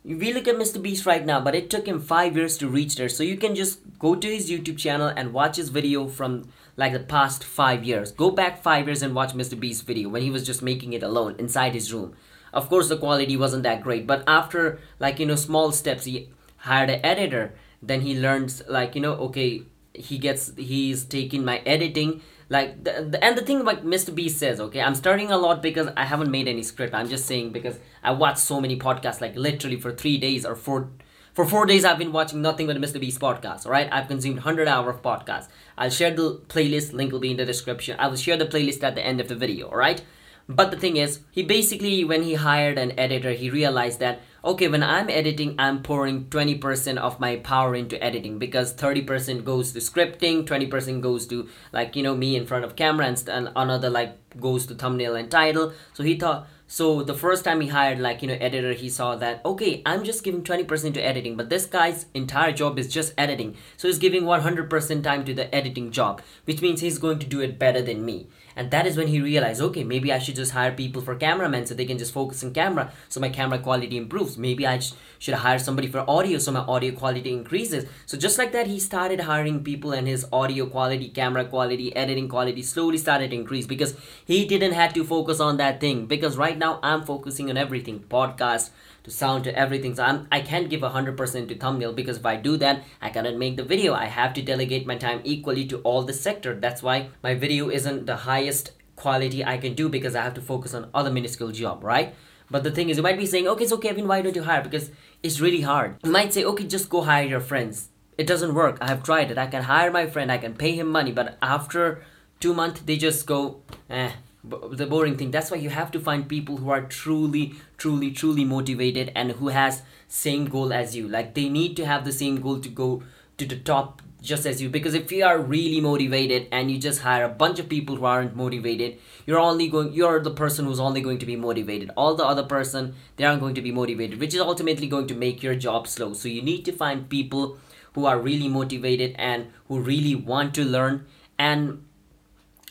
we 0.05 0.33
look 0.33 0.47
at 0.47 0.55
mr 0.55 0.81
beast 0.81 1.05
right 1.05 1.25
now 1.25 1.41
but 1.41 1.53
it 1.53 1.69
took 1.69 1.85
him 1.85 1.99
five 1.99 2.35
years 2.35 2.57
to 2.57 2.67
reach 2.67 2.95
there. 2.95 3.09
So 3.09 3.21
you 3.23 3.37
can 3.37 3.53
just 3.53 3.79
go 3.99 4.15
to 4.15 4.27
his 4.27 4.49
youtube 4.49 4.77
channel 4.77 5.07
and 5.07 5.33
watch 5.33 5.57
his 5.57 5.69
video 5.69 6.07
from 6.07 6.49
like 6.77 6.93
the 6.93 6.99
past 6.99 7.43
five 7.43 7.83
years. 7.83 8.11
Go 8.11 8.31
back 8.31 8.63
five 8.63 8.87
years 8.87 9.03
and 9.03 9.13
watch 9.13 9.33
mr 9.33 9.59
beast's 9.59 9.83
video 9.83 10.09
when 10.09 10.23
he 10.23 10.31
was 10.31 10.45
just 10.45 10.63
making 10.63 10.93
it 10.93 11.03
alone 11.03 11.35
inside 11.37 11.73
his 11.75 11.93
room 11.93 12.15
of 12.53 12.69
course 12.69 12.89
the 12.89 12.97
quality 12.97 13.37
wasn't 13.37 13.63
that 13.63 13.81
great 13.81 14.05
but 14.07 14.23
after 14.27 14.79
like 14.99 15.19
you 15.19 15.25
know 15.25 15.35
small 15.35 15.71
steps 15.71 16.05
he 16.05 16.29
hired 16.59 16.89
an 16.89 16.99
editor. 17.03 17.53
Then 17.81 18.01
he 18.01 18.19
learns 18.19 18.61
like 18.67 18.95
you 18.95 19.01
know 19.01 19.13
okay 19.27 19.63
he 19.93 20.17
gets 20.17 20.53
he's 20.55 21.05
taking 21.05 21.43
my 21.45 21.59
editing. 21.59 22.21
Like 22.49 22.83
the, 22.83 23.07
the, 23.11 23.23
and 23.23 23.37
the 23.37 23.43
thing 23.43 23.63
like 23.63 23.83
mr 23.83 24.13
beast 24.13 24.39
says 24.39 24.59
okay 24.59 24.81
i'm 24.81 24.95
starting 24.95 25.29
a 25.29 25.37
lot 25.37 25.61
because 25.61 25.87
i 25.95 26.03
haven't 26.03 26.31
made 26.31 26.47
any 26.47 26.63
script. 26.63 26.95
I'm 26.95 27.07
just 27.07 27.27
saying 27.27 27.51
because 27.51 27.77
i 28.03 28.09
watch 28.09 28.37
so 28.37 28.59
many 28.59 28.77
podcasts 28.79 29.21
like 29.21 29.35
literally 29.35 29.79
for 29.79 29.91
three 29.91 30.17
days 30.17 30.47
or 30.47 30.55
four 30.55 30.89
for 31.35 31.45
four 31.45 31.67
days 31.67 31.85
i've 31.85 31.99
been 31.99 32.11
watching 32.11 32.41
nothing 32.41 32.65
but 32.65 32.75
mr 32.77 32.99
beast 32.99 33.19
podcast 33.19 33.67
all 33.67 33.71
right? 33.71 33.87
I've 33.91 34.07
consumed 34.07 34.37
100 34.37 34.67
hour 34.67 34.89
of 34.89 35.03
podcasts. 35.03 35.47
I'll 35.77 35.91
share 35.91 36.09
the 36.09 36.41
playlist 36.47 36.91
link 36.91 37.11
will 37.11 37.19
be 37.19 37.29
in 37.29 37.37
the 37.37 37.45
description. 37.45 37.95
I 37.99 38.07
will 38.07 38.17
share 38.17 38.35
the 38.35 38.47
playlist 38.47 38.81
at 38.81 38.95
the 38.95 39.05
end 39.05 39.21
of 39.21 39.27
the 39.27 39.35
video 39.35 39.67
all 39.67 39.77
right 39.77 40.01
but 40.49 40.71
the 40.71 40.77
thing 40.77 40.97
is, 40.97 41.19
he 41.29 41.43
basically, 41.43 42.03
when 42.03 42.23
he 42.23 42.33
hired 42.33 42.79
an 42.79 42.97
editor, 42.99 43.33
he 43.33 43.51
realized 43.51 43.99
that, 43.99 44.21
okay, 44.43 44.67
when 44.67 44.81
I'm 44.81 45.07
editing, 45.07 45.53
I'm 45.59 45.83
pouring 45.83 46.25
20% 46.25 46.97
of 46.97 47.19
my 47.19 47.35
power 47.35 47.75
into 47.75 48.03
editing 48.03 48.39
because 48.39 48.73
30% 48.73 49.45
goes 49.45 49.73
to 49.73 49.79
scripting, 49.79 50.45
20% 50.45 51.01
goes 51.01 51.27
to, 51.27 51.47
like, 51.71 51.95
you 51.95 52.01
know, 52.01 52.15
me 52.15 52.35
in 52.35 52.47
front 52.47 52.65
of 52.65 52.75
camera, 52.75 53.05
and, 53.05 53.29
and 53.29 53.51
another, 53.55 53.91
like, 53.91 54.17
goes 54.39 54.65
to 54.65 54.73
thumbnail 54.73 55.15
and 55.15 55.29
title. 55.29 55.71
So 55.93 56.01
he 56.01 56.17
thought, 56.17 56.47
so 56.65 57.03
the 57.03 57.15
first 57.15 57.43
time 57.43 57.61
he 57.61 57.67
hired 57.67 57.97
like 57.97 58.21
you 58.21 58.27
know 58.27 58.35
editor 58.35 58.73
he 58.73 58.87
saw 58.89 59.15
that 59.15 59.43
okay 59.43 59.81
i'm 59.87 60.03
just 60.03 60.23
giving 60.23 60.43
20% 60.43 60.93
to 60.93 61.01
editing 61.01 61.35
but 61.35 61.49
this 61.49 61.65
guy's 61.65 62.05
entire 62.13 62.51
job 62.51 62.77
is 62.77 62.87
just 62.87 63.11
editing 63.17 63.57
so 63.75 63.87
he's 63.87 63.97
giving 63.97 64.21
100% 64.21 65.03
time 65.03 65.25
to 65.25 65.33
the 65.33 65.53
editing 65.53 65.89
job 65.89 66.21
which 66.45 66.61
means 66.61 66.79
he's 66.79 66.99
going 66.99 67.17
to 67.17 67.25
do 67.25 67.41
it 67.41 67.57
better 67.57 67.81
than 67.81 68.05
me 68.05 68.27
and 68.59 68.71
that 68.71 68.85
is 68.85 68.97
when 69.01 69.07
he 69.07 69.21
realized 69.21 69.61
okay 69.67 69.83
maybe 69.83 70.13
i 70.13 70.19
should 70.19 70.35
just 70.43 70.51
hire 70.59 70.71
people 70.83 71.01
for 71.01 71.15
cameramen 71.25 71.65
so 71.65 71.73
they 71.73 71.89
can 71.91 71.97
just 72.05 72.13
focus 72.19 72.43
on 72.43 72.53
camera 72.61 72.91
so 73.07 73.19
my 73.19 73.29
camera 73.29 73.59
quality 73.59 73.97
improves. 73.97 74.37
Maybe 74.37 74.65
i 74.67 74.79
sh- 74.79 74.93
should 75.17 75.35
hire 75.35 75.59
somebody 75.59 75.87
for 75.87 76.03
audio 76.07 76.37
so 76.39 76.51
my 76.51 76.59
audio 76.59 76.93
quality 76.93 77.31
increases. 77.31 77.85
So 78.05 78.17
just 78.17 78.37
like 78.37 78.51
that 78.53 78.67
he 78.67 78.79
started 78.79 79.21
hiring 79.21 79.63
people 79.63 79.91
and 79.91 80.07
his 80.07 80.25
audio 80.31 80.65
quality 80.65 81.09
camera 81.09 81.45
quality 81.45 81.95
editing 81.95 82.29
quality 82.29 82.61
slowly 82.61 82.97
started 82.97 83.31
to 83.31 83.35
increase 83.35 83.67
because 83.67 83.95
he 84.25 84.45
didn't 84.45 84.73
have 84.73 84.93
to 84.93 85.03
focus 85.03 85.39
on 85.39 85.57
that 85.57 85.79
thing. 85.79 86.05
Because 86.05 86.37
right 86.37 86.57
now 86.57 86.79
i'm 86.83 87.03
focusing 87.03 87.49
on 87.49 87.57
everything 87.57 87.99
podcast 88.09 88.69
to 89.03 89.11
sound 89.11 89.43
to 89.45 89.55
everything. 89.57 89.95
So 89.95 90.03
i'm 90.03 90.27
i 90.31 90.41
can't 90.41 90.69
give 90.69 90.81
100% 90.81 91.47
to 91.47 91.55
thumbnail 91.55 91.93
because 91.93 92.17
if 92.17 92.25
i 92.25 92.35
do 92.35 92.57
that 92.57 92.83
i 93.01 93.09
cannot 93.09 93.37
make 93.37 93.57
the 93.57 93.63
video. 93.63 93.93
I 93.93 94.05
have 94.05 94.33
to 94.35 94.41
delegate 94.41 94.85
my 94.85 94.97
time 94.97 95.21
equally 95.23 95.65
to 95.67 95.79
all 95.79 96.03
the 96.03 96.13
sector. 96.13 96.55
That's 96.55 96.83
why 96.83 97.09
my 97.23 97.33
video 97.33 97.69
isn't 97.69 98.05
the 98.05 98.17
highest 98.17 98.71
quality 98.95 99.45
i 99.45 99.57
can 99.57 99.73
do 99.75 99.87
because 99.87 100.13
i 100.13 100.21
have 100.21 100.33
to 100.33 100.41
focus 100.41 100.73
on 100.73 100.89
other 100.93 101.11
minuscule 101.11 101.51
job 101.51 101.83
right? 101.83 102.13
But 102.51 102.63
the 102.63 102.71
thing 102.71 102.89
is 102.89 102.97
you 102.97 103.03
might 103.03 103.17
be 103.17 103.25
saying 103.25 103.47
okay 103.47 103.67
so 103.67 103.77
kevin 103.77 104.07
why 104.07 104.21
don't 104.21 104.35
you 104.35 104.43
hire? 104.43 104.63
Because 104.63 104.91
it's 105.23 105.39
really 105.39 105.61
hard. 105.61 105.97
You 106.03 106.11
might 106.11 106.33
say 106.33 106.43
okay 106.43 106.65
just 106.65 106.89
go 106.89 107.01
hire 107.01 107.25
your 107.25 107.39
friends. 107.39 107.89
It 108.17 108.27
doesn't 108.27 108.53
work. 108.53 108.77
I 108.81 108.87
have 108.87 109.03
tried 109.03 109.31
it. 109.31 109.37
I 109.37 109.47
can 109.47 109.63
hire 109.63 109.91
my 109.91 110.05
friend. 110.05 110.29
I 110.29 110.37
can 110.37 110.53
pay 110.53 110.73
him 110.73 110.89
money. 110.91 111.13
But 111.13 111.37
after 111.41 112.01
two 112.39 112.53
months 112.53 112.81
they 112.81 112.97
just 112.97 113.25
go 113.25 113.61
eh 113.89 114.11
the 114.43 114.85
boring 114.85 115.17
thing. 115.17 115.31
That's 115.31 115.51
why 115.51 115.57
you 115.57 115.69
have 115.69 115.91
to 115.91 115.99
find 115.99 116.27
people 116.27 116.57
who 116.57 116.69
are 116.69 116.81
truly 116.81 117.55
truly 117.77 118.11
truly 118.11 118.45
motivated 118.45 119.11
and 119.15 119.31
who 119.31 119.49
has 119.49 119.81
same 120.07 120.45
goal 120.45 120.71
as 120.71 120.95
you. 120.95 121.07
Like 121.07 121.33
they 121.33 121.49
need 121.49 121.75
to 121.77 121.85
have 121.85 122.05
the 122.05 122.11
same 122.11 122.39
goal 122.39 122.59
to 122.59 122.69
go 122.69 123.03
to 123.37 123.45
the 123.45 123.57
top 123.57 124.01
just 124.21 124.45
as 124.45 124.61
you. 124.61 124.69
Because 124.69 124.93
if 124.93 125.11
you 125.11 125.25
are 125.25 125.39
really 125.39 125.81
motivated 125.81 126.47
and 126.51 126.71
you 126.71 126.77
just 126.77 127.01
hire 127.01 127.25
a 127.25 127.29
bunch 127.29 127.59
of 127.59 127.67
people 127.69 127.97
who 127.97 128.05
aren't 128.05 128.35
motivated 128.35 128.97
you're 129.25 129.39
only 129.39 129.67
going 129.67 129.91
you're 129.93 130.21
the 130.21 130.31
person 130.31 130.65
who's 130.65 130.79
only 130.79 131.01
going 131.01 131.19
to 131.19 131.25
be 131.25 131.35
motivated. 131.35 131.91
All 131.97 132.15
the 132.15 132.25
other 132.25 132.43
person 132.43 132.95
they 133.17 133.25
aren't 133.25 133.41
going 133.41 133.55
to 133.55 133.61
be 133.61 133.73
motivated 133.73 134.21
which 134.21 134.33
is 134.33 134.39
ultimately 134.39 134.87
going 134.87 135.07
to 135.07 135.15
make 135.15 135.43
your 135.43 135.55
job 135.55 135.85
slow. 135.85 136.13
So 136.13 136.29
you 136.29 136.41
need 136.41 136.63
to 136.63 136.71
find 136.71 137.09
people 137.09 137.57
who 137.93 138.05
are 138.05 138.19
really 138.19 138.47
motivated 138.47 139.15
and 139.17 139.47
who 139.67 139.81
really 139.81 140.15
want 140.15 140.53
to 140.53 140.63
learn 140.63 141.05
and 141.37 141.83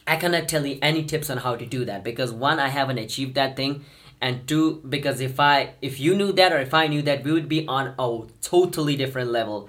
I 0.09 0.17
cannot 0.17 0.49
tell 0.49 0.65
you 0.65 0.79
any 0.81 1.05
tips 1.05 1.29
on 1.29 1.39
how 1.39 1.55
to 1.57 1.67
do 1.67 1.85
that 1.85 2.03
because 2.03 2.33
one 2.33 2.59
I 2.59 2.69
haven't 2.69 2.99
achieved 2.99 3.35
that 3.35 3.57
thing 3.57 3.85
and 4.21 4.47
two 4.49 4.83
because 4.89 5.21
if 5.21 5.39
I 5.39 5.75
if 5.83 6.01
you 6.01 6.15
knew 6.15 6.33
that 6.33 6.53
or 6.53 6.59
if 6.59 6.73
I 6.73 6.87
knew 6.87 7.03
that 7.03 7.25
we 7.25 7.33
would 7.33 7.49
be 7.49 7.67
on 7.69 7.95
a 7.99 8.21
totally 8.41 8.97
different 8.97 9.31
level. 9.31 9.69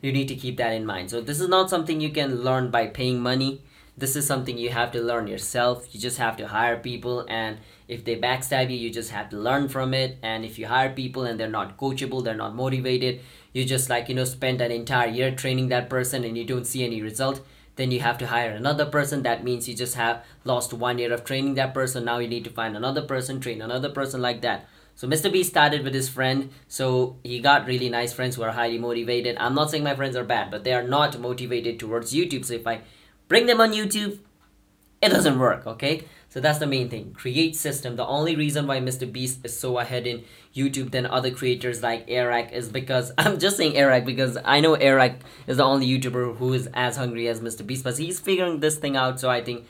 You 0.00 0.12
need 0.12 0.28
to 0.28 0.36
keep 0.36 0.56
that 0.58 0.72
in 0.72 0.86
mind. 0.86 1.10
So 1.10 1.20
this 1.20 1.40
is 1.40 1.48
not 1.48 1.70
something 1.70 2.00
you 2.00 2.10
can 2.10 2.42
learn 2.42 2.70
by 2.70 2.86
paying 2.86 3.20
money. 3.20 3.62
This 3.96 4.16
is 4.16 4.26
something 4.26 4.56
you 4.56 4.70
have 4.70 4.92
to 4.92 5.00
learn 5.00 5.26
yourself. 5.26 5.92
You 5.92 6.00
just 6.00 6.18
have 6.18 6.36
to 6.36 6.46
hire 6.48 6.76
people 6.76 7.26
and 7.28 7.58
if 7.88 8.04
they 8.04 8.16
backstab 8.16 8.70
you 8.70 8.76
you 8.76 8.90
just 8.90 9.10
have 9.10 9.30
to 9.30 9.36
learn 9.36 9.68
from 9.68 9.94
it. 9.94 10.18
And 10.22 10.44
if 10.44 10.58
you 10.58 10.66
hire 10.66 10.92
people 10.92 11.24
and 11.24 11.38
they're 11.38 11.56
not 11.60 11.76
coachable 11.76 12.22
they're 12.22 12.42
not 12.46 12.54
motivated 12.54 13.20
you 13.52 13.64
just 13.64 13.90
like 13.90 14.08
you 14.08 14.14
know 14.14 14.24
spend 14.24 14.60
an 14.60 14.70
entire 14.70 15.08
year 15.08 15.30
training 15.30 15.68
that 15.68 15.90
person 15.90 16.24
and 16.24 16.36
you 16.38 16.44
don't 16.44 16.66
see 16.66 16.84
any 16.84 17.02
result 17.02 17.44
then 17.76 17.90
you 17.90 18.00
have 18.00 18.18
to 18.18 18.26
hire 18.26 18.50
another 18.50 18.86
person. 18.86 19.22
That 19.22 19.44
means 19.44 19.68
you 19.68 19.74
just 19.74 19.94
have 19.94 20.24
lost 20.44 20.72
one 20.72 20.98
year 20.98 21.12
of 21.12 21.24
training 21.24 21.54
that 21.54 21.74
person. 21.74 22.04
Now 22.04 22.18
you 22.18 22.28
need 22.28 22.44
to 22.44 22.50
find 22.50 22.76
another 22.76 23.02
person 23.02 23.40
train 23.40 23.62
another 23.62 23.90
person 23.90 24.20
like 24.20 24.42
that. 24.42 24.66
So 24.94 25.08
mr 25.08 25.32
b 25.32 25.42
started 25.42 25.84
with 25.84 25.94
his 25.94 26.08
friend. 26.08 26.50
So 26.68 27.16
he 27.24 27.40
got 27.40 27.66
really 27.66 27.88
nice 27.88 28.12
friends 28.12 28.36
who 28.36 28.42
are 28.42 28.52
highly 28.52 28.78
motivated. 28.78 29.36
I'm 29.38 29.54
not 29.54 29.70
saying 29.70 29.84
my 29.84 29.96
friends 29.96 30.16
are 30.16 30.24
bad 30.24 30.50
but 30.50 30.64
they 30.64 30.74
are 30.74 30.82
not 30.82 31.18
motivated 31.18 31.80
towards 31.80 32.12
youtube. 32.12 32.44
So 32.44 32.54
if 32.54 32.66
i 32.66 32.82
bring 33.28 33.46
them 33.46 33.60
on 33.62 33.72
youtube 33.72 34.18
it 35.00 35.08
doesn't 35.08 35.38
work 35.38 35.66
okay 35.66 36.04
so 36.32 36.40
that's 36.40 36.58
the 36.58 36.66
main 36.66 36.88
thing. 36.88 37.12
Create 37.12 37.56
system. 37.56 37.96
The 37.96 38.06
only 38.06 38.36
reason 38.36 38.66
why 38.66 38.78
mr 38.80 39.10
beast 39.10 39.40
is 39.44 39.58
so 39.58 39.78
ahead 39.78 40.06
in 40.06 40.24
youtube 40.54 40.90
than 40.90 41.04
other 41.04 41.30
creators 41.30 41.82
like 41.82 42.04
eric 42.08 42.50
is 42.52 42.70
because 42.70 43.12
i'm 43.18 43.38
just 43.38 43.58
saying 43.58 43.76
eric 43.76 44.06
because 44.06 44.38
i 44.44 44.58
know 44.60 44.74
eric 44.74 45.14
is 45.46 45.58
the 45.58 45.62
only 45.62 45.86
youtuber 45.86 46.34
who 46.36 46.54
is 46.54 46.68
as 46.72 46.96
hungry 46.96 47.28
as 47.28 47.40
mr 47.40 47.66
beast 47.66 47.84
but 47.84 47.98
he's 47.98 48.18
figuring 48.18 48.60
this 48.60 48.76
thing 48.76 48.96
out. 48.96 49.20
So 49.20 49.28
i 49.28 49.44
think 49.44 49.66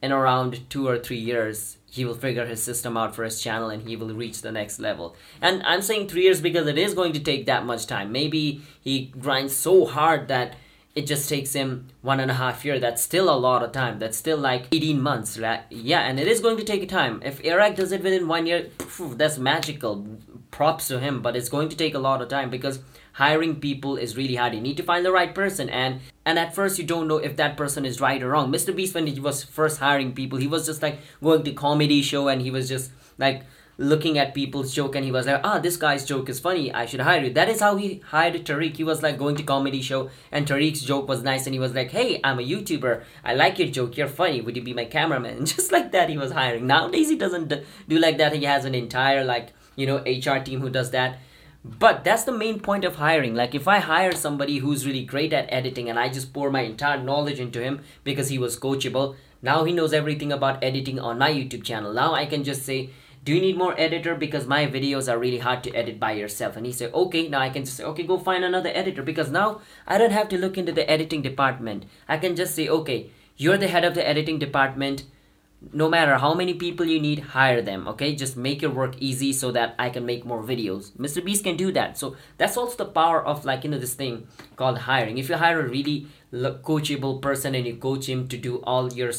in 0.00 0.10
around 0.10 0.68
two 0.70 0.88
or 0.88 0.98
three 0.98 1.18
years 1.18 1.76
he 1.90 2.06
will 2.06 2.14
figure 2.14 2.46
his 2.46 2.62
system 2.62 2.96
out 2.96 3.14
for 3.14 3.24
his 3.24 3.40
channel 3.40 3.68
and 3.68 3.82
he 3.86 3.94
will 3.94 4.14
reach 4.14 4.40
the 4.40 4.52
next 4.52 4.78
level. 4.78 5.14
And 5.42 5.62
i'm 5.64 5.82
saying 5.82 6.08
three 6.08 6.22
years 6.22 6.40
because 6.40 6.66
it 6.66 6.78
is 6.78 6.94
going 6.94 7.12
to 7.12 7.20
take 7.20 7.44
that 7.44 7.66
much 7.66 7.86
time. 7.86 8.10
Maybe 8.10 8.62
he 8.80 9.12
grinds 9.18 9.54
so 9.54 9.84
hard 9.84 10.28
that 10.28 10.56
it 10.96 11.06
just 11.06 11.28
takes 11.28 11.52
him 11.52 11.86
one 12.00 12.20
and 12.20 12.30
a 12.30 12.34
half 12.34 12.64
year. 12.64 12.80
That's 12.80 13.02
still 13.02 13.28
a 13.28 13.36
lot 13.36 13.62
of 13.62 13.70
time. 13.70 13.98
That's 13.98 14.16
still 14.16 14.38
like 14.38 14.66
18 14.72 15.00
months 15.00 15.38
right? 15.38 15.60
Yeah 15.68 16.00
and 16.00 16.18
it 16.18 16.26
is 16.26 16.40
going 16.40 16.56
to 16.56 16.64
take 16.64 16.82
a 16.82 16.86
time. 16.86 17.20
If 17.22 17.40
eric 17.44 17.76
does 17.76 17.92
it 17.92 18.02
within 18.02 18.26
one 18.26 18.46
year 18.46 18.70
that's 18.98 19.38
magical. 19.38 20.06
Props 20.50 20.88
to 20.88 20.98
him 20.98 21.20
but 21.20 21.36
it's 21.36 21.50
going 21.50 21.68
to 21.68 21.76
take 21.76 21.94
a 21.94 21.98
lot 21.98 22.22
of 22.22 22.28
time 22.28 22.48
because 22.48 22.80
hiring 23.12 23.60
people 23.60 23.96
is 23.96 24.16
really 24.16 24.36
hard. 24.36 24.54
You 24.54 24.60
need 24.62 24.78
to 24.78 24.82
find 24.82 25.04
the 25.04 25.12
right 25.12 25.34
person 25.34 25.68
and 25.68 26.00
and 26.24 26.38
at 26.38 26.54
first 26.54 26.78
you 26.78 26.84
don't 26.84 27.08
know 27.08 27.18
if 27.18 27.36
that 27.36 27.58
person 27.58 27.84
is 27.84 28.00
right 28.00 28.22
or 28.22 28.30
wrong. 28.30 28.50
Mr 28.50 28.74
beast 28.74 28.94
when 28.94 29.06
he 29.06 29.20
was 29.20 29.44
first 29.44 29.78
hiring 29.80 30.14
people 30.14 30.38
he 30.38 30.46
was 30.46 30.64
just 30.64 30.80
like 30.80 30.98
going 31.22 31.42
to 31.44 31.52
comedy 31.52 32.00
show 32.00 32.28
and 32.28 32.40
he 32.40 32.50
was 32.50 32.70
just 32.70 32.90
like 33.18 33.42
looking 33.78 34.16
at 34.16 34.34
people's 34.34 34.74
joke 34.74 34.96
and 34.96 35.04
he 35.04 35.12
was 35.12 35.26
like, 35.26 35.40
ah, 35.44 35.58
this 35.58 35.76
guy's 35.76 36.04
joke 36.04 36.28
is 36.28 36.40
funny. 36.40 36.72
I 36.72 36.86
should 36.86 37.00
hire 37.00 37.24
you. 37.24 37.32
That 37.32 37.48
is 37.48 37.60
how 37.60 37.76
he 37.76 38.00
hired 38.06 38.34
Tareq. 38.44 38.76
He 38.76 38.84
was 38.84 39.02
like 39.02 39.18
going 39.18 39.36
to 39.36 39.42
comedy 39.42 39.82
show 39.82 40.10
and 40.32 40.46
Tareq's 40.46 40.80
joke 40.80 41.08
was 41.08 41.22
nice 41.22 41.46
and 41.46 41.54
he 41.54 41.60
was 41.60 41.74
like, 41.74 41.90
hey, 41.90 42.20
I'm 42.24 42.38
a 42.38 42.42
YouTuber. 42.42 43.02
I 43.24 43.34
like 43.34 43.58
your 43.58 43.68
joke. 43.68 43.96
You're 43.96 44.08
funny. 44.08 44.40
Would 44.40 44.56
you 44.56 44.62
be 44.62 44.72
my 44.72 44.86
cameraman? 44.86 45.38
And 45.38 45.46
just 45.56 45.72
like 45.72 45.92
that, 45.92 46.08
he 46.08 46.16
was 46.16 46.32
hiring. 46.32 46.66
Nowadays, 46.66 47.10
he 47.10 47.16
doesn't 47.16 47.52
do 47.88 47.98
like 47.98 48.18
that. 48.18 48.32
He 48.32 48.44
has 48.44 48.64
an 48.64 48.74
entire 48.74 49.24
like, 49.24 49.52
you 49.76 49.86
know, 49.86 49.98
HR 49.98 50.42
team 50.42 50.60
who 50.60 50.70
does 50.70 50.90
that. 50.92 51.18
But 51.62 52.04
that's 52.04 52.24
the 52.24 52.32
main 52.32 52.60
point 52.60 52.84
of 52.84 52.96
hiring. 52.96 53.34
Like 53.34 53.54
if 53.54 53.66
I 53.66 53.80
hire 53.80 54.12
somebody 54.12 54.58
who's 54.58 54.86
really 54.86 55.04
great 55.04 55.32
at 55.32 55.52
editing 55.52 55.90
and 55.90 55.98
I 55.98 56.08
just 56.08 56.32
pour 56.32 56.50
my 56.50 56.60
entire 56.60 57.02
knowledge 57.02 57.40
into 57.40 57.60
him 57.60 57.82
because 58.04 58.28
he 58.28 58.38
was 58.38 58.58
coachable, 58.58 59.16
now 59.42 59.64
he 59.64 59.72
knows 59.72 59.92
everything 59.92 60.32
about 60.32 60.62
editing 60.62 60.98
on 60.98 61.18
my 61.18 61.30
YouTube 61.30 61.64
channel. 61.64 61.92
Now 61.92 62.14
I 62.14 62.24
can 62.26 62.44
just 62.44 62.62
say, 62.62 62.90
do 63.26 63.34
you 63.34 63.40
need 63.40 63.58
more 63.58 63.74
editor? 63.76 64.14
Because 64.14 64.46
my 64.46 64.68
videos 64.68 65.12
are 65.12 65.18
really 65.18 65.38
hard 65.38 65.64
to 65.64 65.72
edit 65.74 65.98
by 65.98 66.12
yourself. 66.12 66.56
And 66.56 66.64
he 66.64 66.72
said 66.72 66.94
okay 66.94 67.28
now 67.28 67.40
i 67.40 67.50
can 67.50 67.64
just 67.64 67.76
say 67.76 67.84
okay 67.84 68.04
go 68.04 68.18
find 68.18 68.44
another 68.44 68.70
editor. 68.72 69.02
Because 69.02 69.30
now 69.30 69.60
i 69.86 69.98
don't 69.98 70.12
have 70.12 70.28
to 70.30 70.38
look 70.38 70.56
into 70.56 70.72
the 70.72 70.88
editing 70.88 71.22
department. 71.22 71.86
I 72.08 72.18
can 72.18 72.36
just 72.36 72.54
say 72.54 72.68
okay 72.68 73.10
you're 73.36 73.58
the 73.58 73.68
head 73.68 73.84
of 73.84 73.94
the 73.94 74.08
editing 74.08 74.38
department. 74.38 75.04
No 75.72 75.88
matter 75.88 76.18
how 76.18 76.34
many 76.34 76.54
people 76.54 76.86
you 76.86 77.00
need 77.00 77.18
hire 77.34 77.60
them 77.60 77.88
okay? 77.88 78.14
Just 78.14 78.36
make 78.36 78.62
your 78.62 78.70
work 78.70 78.94
easy 79.00 79.32
so 79.32 79.50
that 79.50 79.74
i 79.76 79.90
can 79.90 80.06
make 80.06 80.24
more 80.24 80.42
videos. 80.42 80.92
Mr 80.92 81.24
beast 81.24 81.42
can 81.42 81.56
do 81.56 81.72
that. 81.72 81.98
So 81.98 82.14
that's 82.38 82.56
also 82.56 82.76
the 82.76 82.92
power 83.00 83.24
of 83.32 83.44
like 83.44 83.64
you 83.64 83.70
know 83.70 83.80
this 83.80 83.94
thing 83.94 84.28
called 84.54 84.78
hiring. 84.90 85.18
If 85.18 85.28
you 85.28 85.36
hire 85.36 85.58
a 85.66 85.68
really 85.68 86.06
coachable 86.32 87.20
person 87.20 87.56
and 87.56 87.66
you 87.66 87.74
coach 87.74 88.08
him 88.08 88.28
to 88.28 88.36
do 88.36 88.58
all 88.58 88.92
your 88.92 89.10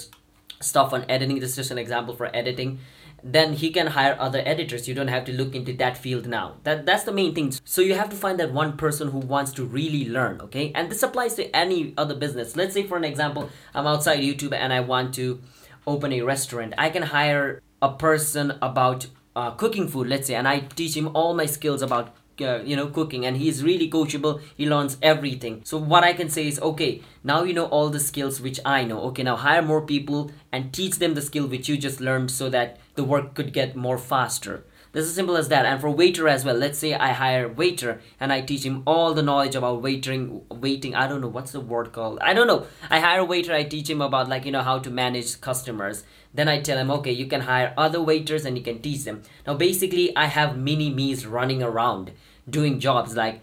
stuff 0.61 0.93
on 0.93 1.05
editing 1.07 1.39
this 1.39 1.51
is 1.51 1.55
just 1.55 1.71
an 1.71 1.77
example 1.77 2.15
for 2.15 2.35
editing 2.35 2.79
then 3.23 3.53
he 3.53 3.71
can 3.71 3.87
hire 3.87 4.15
other 4.19 4.41
editors. 4.45 4.87
You 4.87 4.93
don't 4.93 5.07
have 5.07 5.25
to 5.25 5.33
look 5.33 5.55
into 5.55 5.73
that 5.73 5.97
field 5.97 6.27
now. 6.27 6.55
That 6.63 6.85
that's 6.85 7.03
the 7.03 7.11
main 7.11 7.33
thing. 7.33 7.53
So 7.65 7.81
you 7.81 7.95
have 7.95 8.09
to 8.09 8.15
find 8.15 8.39
that 8.39 8.53
one 8.53 8.77
person 8.77 9.09
who 9.09 9.19
wants 9.19 9.51
to 9.53 9.65
really 9.65 10.07
learn 10.09 10.39
okay? 10.41 10.71
And 10.75 10.89
this 10.89 11.03
applies 11.03 11.35
to 11.35 11.55
any 11.55 11.93
other 11.97 12.15
business. 12.15 12.55
Let's 12.55 12.73
say 12.73 12.83
for 12.83 12.97
an 12.97 13.03
example 13.03 13.49
i'm 13.73 13.87
outside 13.87 14.19
youtube 14.19 14.53
and 14.53 14.73
i 14.73 14.79
want 14.79 15.13
to 15.15 15.41
open 15.85 16.11
a 16.13 16.21
restaurant. 16.21 16.73
I 16.77 16.89
can 16.89 17.03
hire 17.03 17.61
a 17.81 17.93
person 17.93 18.53
about 18.61 19.07
uh, 19.35 19.51
cooking 19.51 19.87
food 19.87 20.07
let's 20.07 20.25
say 20.27 20.33
and 20.33 20.47
i 20.47 20.59
teach 20.59 20.97
him 20.97 21.09
all 21.13 21.35
my 21.35 21.45
skills 21.45 21.83
about 21.83 22.15
uh, 22.41 22.59
you 22.63 22.75
know 22.75 22.87
cooking 22.87 23.25
and 23.25 23.37
he's 23.37 23.63
really 23.63 23.89
coachable. 23.89 24.41
He 24.55 24.67
learns 24.67 24.97
everything. 25.01 25.61
So 25.63 25.77
what 25.77 26.03
i 26.03 26.13
can 26.13 26.29
say 26.29 26.47
is 26.47 26.59
okay 26.59 27.01
now 27.23 27.43
you 27.43 27.53
know 27.53 27.65
all 27.65 27.89
the 27.89 27.99
skills 27.99 28.41
which 28.41 28.59
i 28.65 28.83
know. 28.83 29.01
Okay 29.09 29.23
now 29.23 29.35
hire 29.35 29.61
more 29.61 29.81
people 29.81 30.31
and 30.51 30.73
teach 30.73 30.95
them 30.99 31.13
the 31.13 31.21
skill 31.21 31.47
which 31.47 31.69
you 31.69 31.77
just 31.77 31.99
learned 31.99 32.31
so 32.31 32.49
that 32.49 32.77
the 32.97 33.03
work 33.03 33.33
could 33.33 33.53
get 33.53 33.75
more 33.75 33.97
faster. 33.97 34.65
This 34.91 35.05
is 35.05 35.13
simple 35.13 35.37
as 35.37 35.49
that. 35.49 35.65
And 35.65 35.79
for 35.79 35.91
waiter 35.91 36.27
as 36.27 36.43
well 36.43 36.55
let's 36.55 36.79
say 36.79 36.93
i 36.93 37.11
hire 37.13 37.47
waiter 37.47 38.01
and 38.19 38.33
i 38.33 38.41
teach 38.41 38.63
him 38.65 38.81
all 38.87 39.13
the 39.13 39.21
knowledge 39.21 39.55
about 39.55 39.83
waitering 39.83 40.41
waiting 40.49 40.95
i 40.95 41.07
don't 41.07 41.21
know 41.21 41.27
what's 41.27 41.51
the 41.51 41.61
word 41.61 41.93
called? 41.93 42.19
I 42.19 42.33
don't 42.33 42.47
know. 42.47 42.65
I 42.89 42.99
hire 42.99 43.19
a 43.19 43.25
waiter 43.25 43.53
i 43.53 43.63
teach 43.63 43.89
him 43.89 44.01
about 44.01 44.27
like 44.27 44.45
you 44.45 44.51
know 44.51 44.63
how 44.63 44.79
to 44.79 44.89
manage 44.89 45.39
customers. 45.39 46.03
Then 46.33 46.47
i 46.47 46.59
tell 46.59 46.79
him 46.79 46.91
okay 46.91 47.11
you 47.11 47.27
can 47.27 47.41
hire 47.41 47.73
other 47.77 48.01
waiters 48.01 48.45
and 48.45 48.57
you 48.57 48.63
can 48.63 48.81
teach 48.81 49.03
them. 49.03 49.21
Now 49.45 49.53
basically 49.53 50.15
i 50.15 50.25
have 50.25 50.57
mini 50.57 50.89
me's 50.89 51.27
running 51.27 51.61
around 51.61 52.11
doing 52.49 52.79
jobs 52.79 53.15
like 53.15 53.41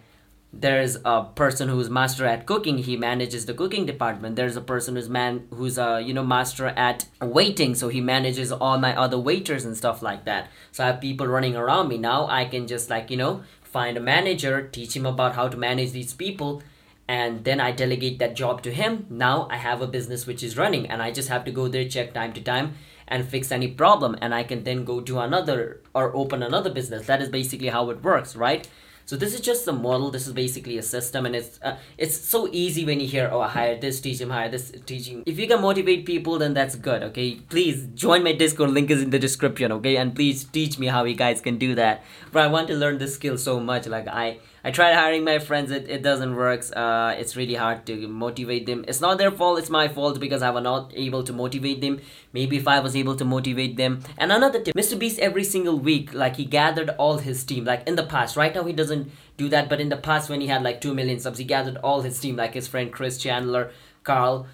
there's 0.61 0.96
a 1.04 1.25
person 1.34 1.68
who's 1.68 1.90
master 1.90 2.26
at 2.26 2.46
cooking 2.46 2.78
he 2.78 2.96
manages 2.96 3.46
the 3.46 3.54
cooking 3.54 3.87
department. 3.87 4.37
There's 4.37 4.56
a 4.56 4.61
person 4.61 4.96
who's 4.96 5.08
man 5.08 5.46
who's 5.50 5.78
a 5.78 6.00
you 6.00 6.14
know 6.14 6.25
master 6.25 6.66
at 6.66 7.06
waiting 7.20 7.75
so 7.75 7.88
he 7.88 8.00
manages 8.00 8.52
all 8.52 8.78
my 8.78 8.96
other 8.96 9.18
waiters 9.18 9.64
and 9.64 9.76
stuff 9.76 10.02
like 10.02 10.25
that. 10.25 10.49
So 10.73 10.84
i 10.84 10.88
have 10.88 11.00
people 11.00 11.26
running 11.26 11.56
around 11.56 11.88
me. 11.88 11.99
Now 11.99 12.26
i 12.28 12.44
can 12.44 12.66
just 12.66 12.90
like 12.90 13.11
you 13.11 13.16
know 13.16 13.42
find 13.62 13.96
a 13.96 14.00
manager 14.00 14.68
teach 14.68 14.94
him 14.94 15.06
about 15.06 15.34
how 15.34 15.49
to 15.49 15.56
manage 15.56 15.92
these 15.92 16.14
people 16.14 16.62
and 17.08 17.44
then 17.44 17.61
i 17.61 17.73
delegate 17.73 18.18
that 18.18 18.37
job 18.37 18.62
to 18.62 18.73
him. 18.73 19.06
Now 19.11 19.49
i 19.50 19.56
have 19.56 19.82
a 19.82 19.87
business 19.87 20.26
which 20.26 20.42
is 20.42 20.56
running 20.56 20.87
and 20.87 21.02
i 21.02 21.11
just 21.11 21.28
have 21.28 21.44
to 21.44 21.50
go 21.50 21.68
there 21.68 21.88
check 21.88 22.14
time 22.14 22.32
to 22.34 22.40
time 22.40 22.75
and 23.08 23.28
fix 23.28 23.52
any 23.52 23.68
problem 23.68 24.16
and 24.20 24.34
i 24.34 24.42
can 24.42 24.64
then 24.64 24.84
go 24.84 25.00
to 25.00 25.18
another 25.18 25.80
or 25.94 26.14
open 26.14 26.42
another 26.42 26.70
business. 26.70 27.06
That 27.06 27.20
is 27.20 27.28
basically 27.28 27.68
how 27.68 27.90
it 27.90 28.02
works 28.02 28.37
right 28.37 28.68
so 29.06 29.16
this 29.16 29.34
is 29.34 29.40
just 29.40 29.64
the 29.66 29.73
model. 29.73 30.11
This 30.11 30.26
is 30.26 30.32
basically 30.32 30.78
a 30.78 30.82
system, 30.82 31.26
and 31.26 31.37
it's 31.37 31.58
uh, 31.62 31.76
it's 31.99 32.16
so 32.16 32.49
easy 32.50 32.84
when 32.84 33.00
you 33.00 33.06
hear, 33.06 33.28
oh, 33.30 33.40
I 33.40 33.78
this, 33.80 34.00
teach 34.00 34.20
him, 34.20 34.30
hire 34.30 34.49
this, 34.49 34.73
teaching. 34.87 35.23
If 35.26 35.38
you 35.38 35.46
can 35.46 35.61
motivate 35.61 36.06
people, 36.06 36.38
then 36.38 36.54
that's 36.54 36.75
good. 36.75 37.02
Okay, 37.02 37.37
please 37.49 37.87
join 37.94 38.25
my 38.25 38.32
Discord. 38.32 38.70
Link 38.70 38.90
is 38.90 39.02
in 39.02 39.11
the 39.11 39.18
description. 39.18 39.73
Okay, 39.73 39.96
and 39.96 40.14
please 40.14 40.44
teach 40.44 40.78
me 40.78 40.87
how 40.87 41.04
you 41.04 41.14
guys 41.14 41.40
can 41.40 41.58
do 41.58 41.75
that. 41.75 42.02
But 42.32 42.42
I 42.44 42.46
want 42.46 42.68
to 42.68 42.75
learn 42.75 42.99
this 42.99 43.14
skill 43.14 43.37
so 43.37 43.61
much. 43.61 43.87
Like 43.87 44.08
I 44.08 44.38
I 44.66 44.71
tried 44.71 44.94
hiring 44.94 45.25
my 45.25 45.38
friends, 45.40 45.71
it, 45.71 45.90
it 45.90 46.02
doesn't 46.02 46.35
work. 46.35 46.64
Uh, 46.75 47.14
it's 47.18 47.37
really 47.37 47.54
hard 47.54 47.85
to 47.85 48.09
motivate 48.09 48.64
them. 48.64 48.83
It's 48.88 49.02
not 49.02 49.18
their 49.18 49.30
fault, 49.30 49.59
it's 49.59 49.68
my 49.68 49.88
fault 49.88 50.18
because 50.18 50.40
I 50.42 50.49
was 50.49 50.62
not 50.62 50.90
able 50.97 51.23
to 51.25 51.35
motivate 51.35 51.83
them. 51.83 52.00
Maybe 52.33 52.56
if 52.56 52.66
I 52.66 52.80
was 52.80 52.97
able 52.97 53.14
to 53.16 53.26
motivate 53.26 53.76
them. 53.76 54.02
And 54.16 54.33
another 54.33 54.62
tip, 54.62 54.75
Mr. 54.75 54.99
Beast 54.99 55.18
every 55.18 55.44
single 55.44 55.78
week, 55.78 56.14
like 56.14 56.37
he 56.37 56.47
gathered 56.47 56.88
all 56.97 57.18
his 57.18 57.44
team. 57.44 57.66
Like 57.66 57.87
in 57.87 57.97
the 57.97 58.06
past, 58.06 58.37
right 58.37 58.54
now 58.54 58.64
he 58.64 58.73
doesn't 58.73 59.12
do 59.37 59.50
that, 59.50 59.68
but 59.68 59.83
in 59.83 59.90
the 59.90 59.99
past 59.99 60.30
when 60.30 60.40
he 60.40 60.47
had 60.47 60.62
like 60.62 60.80
2 60.80 60.94
million 60.94 61.21
subs, 61.21 61.38
he 61.38 61.44
gathered 61.44 61.76
all 61.78 62.00
his 62.00 62.18
team, 62.18 62.37
like 62.37 62.54
his 62.54 62.66
friend 62.66 62.90
Chris 62.90 63.18
Chandler, 63.18 63.71
Carl, 64.02 64.47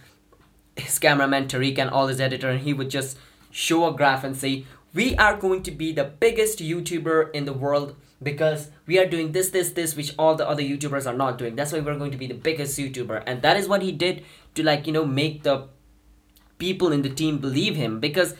his 0.74 0.98
cameraman 0.98 1.46
Tareq, 1.46 1.78
and 1.78 1.88
all 1.88 2.08
his 2.08 2.20
editor, 2.20 2.50
and 2.50 2.62
he 2.62 2.72
would 2.72 2.90
just 2.90 3.16
show 3.52 3.86
a 3.86 3.92
graph 3.92 4.24
and 4.24 4.36
say, 4.36 4.64
We 4.92 5.14
are 5.16 5.36
going 5.36 5.62
to 5.62 5.70
be 5.70 5.92
the 5.92 6.04
biggest 6.04 6.58
YouTuber 6.58 7.30
in 7.32 7.44
the 7.44 7.52
world 7.52 7.94
because 8.22 8.70
we 8.86 8.98
are 8.98 9.06
doing 9.06 9.32
this 9.32 9.50
this 9.50 9.70
this 9.70 9.96
which 9.96 10.14
all 10.18 10.34
the 10.34 10.48
other 10.48 10.62
youtubers 10.62 11.06
are 11.06 11.16
not 11.16 11.38
doing. 11.38 11.56
That's 11.56 11.72
why 11.72 11.80
we're 11.80 11.96
going 11.96 12.10
to 12.10 12.18
be 12.18 12.26
the 12.26 12.34
biggest 12.34 12.78
youtuber. 12.78 13.22
And 13.26 13.42
that 13.42 13.56
is 13.56 13.68
what 13.68 13.82
he 13.82 13.92
did 13.92 14.24
to 14.54 14.62
like 14.62 14.86
you 14.86 14.92
know 14.92 15.04
make 15.04 15.42
the 15.42 15.68
people 16.58 16.92
in 16.92 17.02
the 17.02 17.10
team 17.10 17.38
believe 17.38 17.76
him. 17.76 18.00
Because 18.00 18.34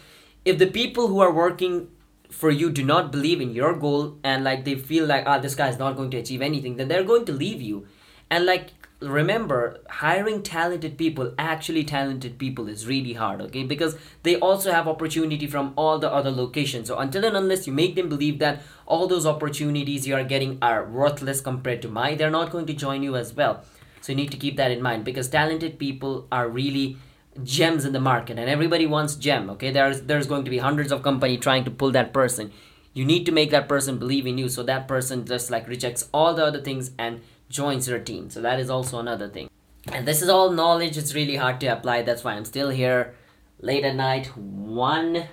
if 0.45 0.59
the 0.59 0.67
people 0.67 1.09
who 1.09 1.21
are 1.21 1.33
working 1.33 1.89
for 2.31 2.51
you 2.51 2.71
do 2.71 2.85
not 2.85 3.11
believe 3.11 3.41
in 3.41 3.53
your 3.53 3.75
goal 3.75 4.17
and 4.23 4.45
like 4.45 4.65
they 4.65 4.77
feel 4.77 5.05
like 5.07 5.25
ah 5.27 5.39
this 5.39 5.55
guy 5.55 5.69
is 5.69 5.79
not 5.79 5.97
going 5.97 6.11
to 6.11 6.17
achieve 6.17 6.41
anything 6.41 6.77
then 6.77 6.87
they're 6.87 7.05
going 7.05 7.25
to 7.25 7.33
leave 7.33 7.61
you. 7.61 7.87
And 8.31 8.47
like 8.47 8.71
remember 9.01 9.81
hiring 9.89 10.43
talented 10.43 10.99
people 10.99 11.35
actually 11.39 11.83
talented 11.85 12.39
people 12.39 12.69
is 12.69 12.87
really 12.87 13.15
hard 13.15 13.41
okay? 13.41 13.63
Because 13.65 13.97
they 14.23 14.37
also 14.37 14.73
have 14.73 14.87
opportunity 14.87 15.47
from 15.47 15.73
all 15.77 15.99
the 15.99 16.13
other 16.13 16.31
locations. 16.31 16.89
So 16.89 16.99
until 16.99 17.25
and 17.25 17.37
unless 17.37 17.67
you 17.67 17.73
make 17.73 17.95
them 17.95 18.09
believe 18.09 18.39
that 18.41 18.63
all 18.87 19.07
those 19.07 19.27
opportunities 19.27 20.07
you 20.07 20.15
are 20.15 20.25
getting 20.25 20.59
are 20.61 20.85
worthless 20.85 21.41
compared 21.41 21.81
to 21.83 21.89
mine 21.89 22.19
they're 22.19 22.31
not 22.31 22.51
going 22.51 22.67
to 22.67 22.75
join 22.75 23.03
you 23.03 23.17
as 23.17 23.35
well. 23.35 23.65
So 24.03 24.13
you 24.13 24.17
need 24.17 24.31
to 24.33 24.37
keep 24.37 24.57
that 24.57 24.71
in 24.71 24.83
mind 24.83 25.05
because 25.05 25.29
talented 25.29 25.79
people 25.79 26.27
are 26.31 26.49
really 26.49 26.99
gems 27.43 27.85
in 27.85 27.93
the 27.93 28.01
market 28.01 28.39
and 28.39 28.51
everybody 28.51 28.85
wants 28.85 29.15
gem 29.15 29.49
okay? 29.51 29.71
There's 29.71 30.03
there's 30.03 30.27
going 30.27 30.45
to 30.45 30.51
be 30.51 30.59
hundreds 30.59 30.93
of 30.93 31.03
company 31.03 31.39
trying 31.39 31.65
to 31.65 31.71
pull 31.71 31.91
that 31.93 32.13
person. 32.13 32.53
You 32.93 33.05
need 33.07 33.25
to 33.27 33.33
make 33.33 33.51
that 33.51 33.69
person 33.69 33.99
believe 33.99 34.27
in 34.27 34.37
you 34.37 34.49
so 34.49 34.63
that 34.65 34.89
person 34.89 35.25
just 35.25 35.51
like 35.51 35.69
rejects 35.69 36.09
all 36.13 36.35
the 36.35 36.45
other 36.45 36.61
things 36.61 36.91
and 36.99 37.21
joins 37.51 37.89
your 37.89 37.99
team. 37.99 38.31
So 38.31 38.41
that 38.41 38.59
is 38.59 38.71
also 38.71 38.99
another 38.99 39.29
thing. 39.29 39.51
And 39.93 40.07
this 40.07 40.23
is 40.23 40.29
all 40.29 40.51
knowledge. 40.51 40.97
It's 40.97 41.15
really 41.15 41.37
hard 41.37 41.61
to 41.61 41.67
apply. 41.67 42.03
That's 42.03 42.25
why 42.25 42.35
i'm 42.35 42.45
still 42.45 42.71
here 42.71 43.15
late 43.61 43.85
at 43.85 43.95
night 43.95 44.27
1 44.37 45.29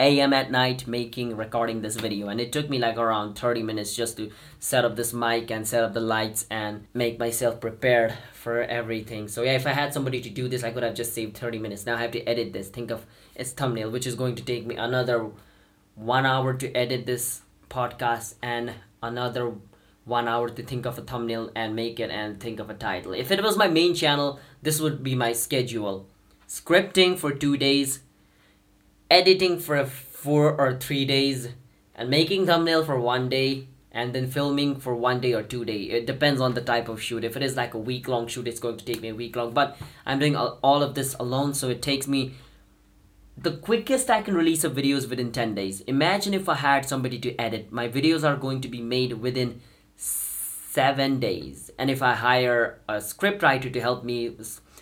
a.m. 0.00 0.32
at 0.32 0.50
night 0.50 0.86
making 0.86 1.36
recording 1.36 1.82
this 1.82 1.96
video. 1.96 2.28
And 2.28 2.40
it 2.40 2.52
took 2.52 2.70
me 2.70 2.78
like 2.78 2.96
around 2.96 3.34
30 3.34 3.62
minutes 3.62 3.94
just 3.94 4.16
to 4.16 4.30
set 4.58 4.84
up 4.84 4.96
this 4.96 5.12
mic 5.12 5.50
and 5.50 5.68
set 5.68 5.84
up 5.84 5.92
the 5.92 6.00
lights 6.00 6.46
and 6.50 6.86
make 6.94 7.18
myself 7.18 7.60
prepared 7.60 8.14
for 8.32 8.62
everything. 8.62 9.28
So 9.28 9.42
yeah 9.42 9.52
if 9.52 9.66
I 9.66 9.72
had 9.72 9.92
somebody 9.92 10.22
to 10.22 10.30
do 10.30 10.48
this 10.48 10.64
I 10.64 10.70
could 10.70 10.82
have 10.82 10.94
just 10.94 11.12
saved 11.14 11.36
30 11.36 11.58
minutes. 11.58 11.84
Now 11.84 11.96
I 11.96 12.00
have 12.00 12.12
to 12.12 12.24
edit 12.24 12.54
this. 12.54 12.68
Think 12.68 12.90
of 12.90 13.04
its 13.34 13.52
thumbnail 13.52 13.90
which 13.90 14.06
is 14.06 14.14
going 14.14 14.36
to 14.36 14.42
take 14.42 14.66
me 14.66 14.76
another 14.76 15.30
one 15.94 16.24
hour 16.24 16.54
to 16.54 16.72
edit 16.72 17.04
this 17.04 17.42
podcast 17.68 18.34
and 18.42 18.72
another 19.02 19.52
one 20.10 20.28
hour 20.28 20.50
to 20.50 20.62
think 20.62 20.84
of 20.84 20.98
a 20.98 21.02
thumbnail 21.02 21.50
and 21.54 21.74
make 21.74 22.00
it 22.00 22.10
and 22.10 22.40
think 22.40 22.60
of 22.60 22.68
a 22.68 22.74
title. 22.74 23.14
If 23.14 23.30
it 23.30 23.42
was 23.42 23.56
my 23.56 23.68
main 23.68 23.94
channel 23.94 24.38
this 24.60 24.80
would 24.80 25.02
be 25.02 25.14
my 25.14 25.32
schedule. 25.32 26.06
Scripting 26.46 27.16
for 27.16 27.32
two 27.32 27.56
days 27.56 28.00
editing 29.10 29.58
for 29.58 29.84
four 29.86 30.60
or 30.60 30.78
three 30.78 31.04
days 31.04 31.48
and 31.94 32.10
making 32.10 32.46
thumbnail 32.46 32.84
for 32.84 32.98
one 33.00 33.28
day 33.28 33.66
and 33.92 34.14
then 34.14 34.30
filming 34.30 34.76
for 34.78 34.94
one 34.94 35.20
day 35.20 35.32
or 35.32 35.42
two 35.42 35.64
day. 35.64 35.82
It 35.98 36.06
depends 36.06 36.40
on 36.40 36.54
the 36.54 36.60
type 36.60 36.88
of 36.88 37.02
shoot. 37.02 37.24
If 37.24 37.36
it 37.36 37.42
is 37.42 37.56
like 37.56 37.74
a 37.74 37.78
week 37.78 38.06
long 38.08 38.28
shoot 38.28 38.46
it's 38.46 38.60
going 38.60 38.76
to 38.76 38.84
take 38.84 39.00
me 39.00 39.08
a 39.08 39.14
week 39.14 39.36
long 39.36 39.52
but 39.52 39.76
i'm 40.06 40.18
doing 40.18 40.36
all 40.36 40.82
of 40.82 40.94
this 40.94 41.14
alone 41.14 41.54
so 41.54 41.68
it 41.68 41.82
takes 41.82 42.06
me 42.06 42.34
the 43.36 43.52
quickest 43.52 44.10
i 44.10 44.20
can 44.22 44.34
release 44.34 44.64
a 44.64 44.68
video 44.68 44.96
is 44.96 45.06
within 45.06 45.32
10 45.32 45.54
days. 45.54 45.80
Imagine 45.82 46.34
if 46.34 46.48
i 46.48 46.54
had 46.54 46.86
somebody 46.86 47.18
to 47.18 47.36
edit. 47.40 47.72
My 47.72 47.88
videos 47.88 48.28
are 48.28 48.36
going 48.36 48.60
to 48.60 48.68
be 48.68 48.82
made 48.82 49.14
within 49.14 49.60
seven 50.00 51.20
days. 51.20 51.70
And 51.78 51.90
if 51.90 52.02
i 52.02 52.14
hire 52.14 52.78
a 52.88 53.00
script 53.00 53.42
writer 53.42 53.68
to 53.68 53.80
help 53.80 54.02
me 54.02 54.34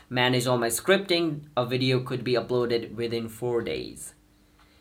manage 0.09 0.47
all 0.47 0.59
my 0.59 0.69
scripting 0.69 1.41
a 1.57 1.67
video 1.67 2.01
could 2.01 2.23
be 2.23 2.35
uploaded 2.35 2.95
within 2.95 3.29
four 3.29 3.63
days. 3.63 4.15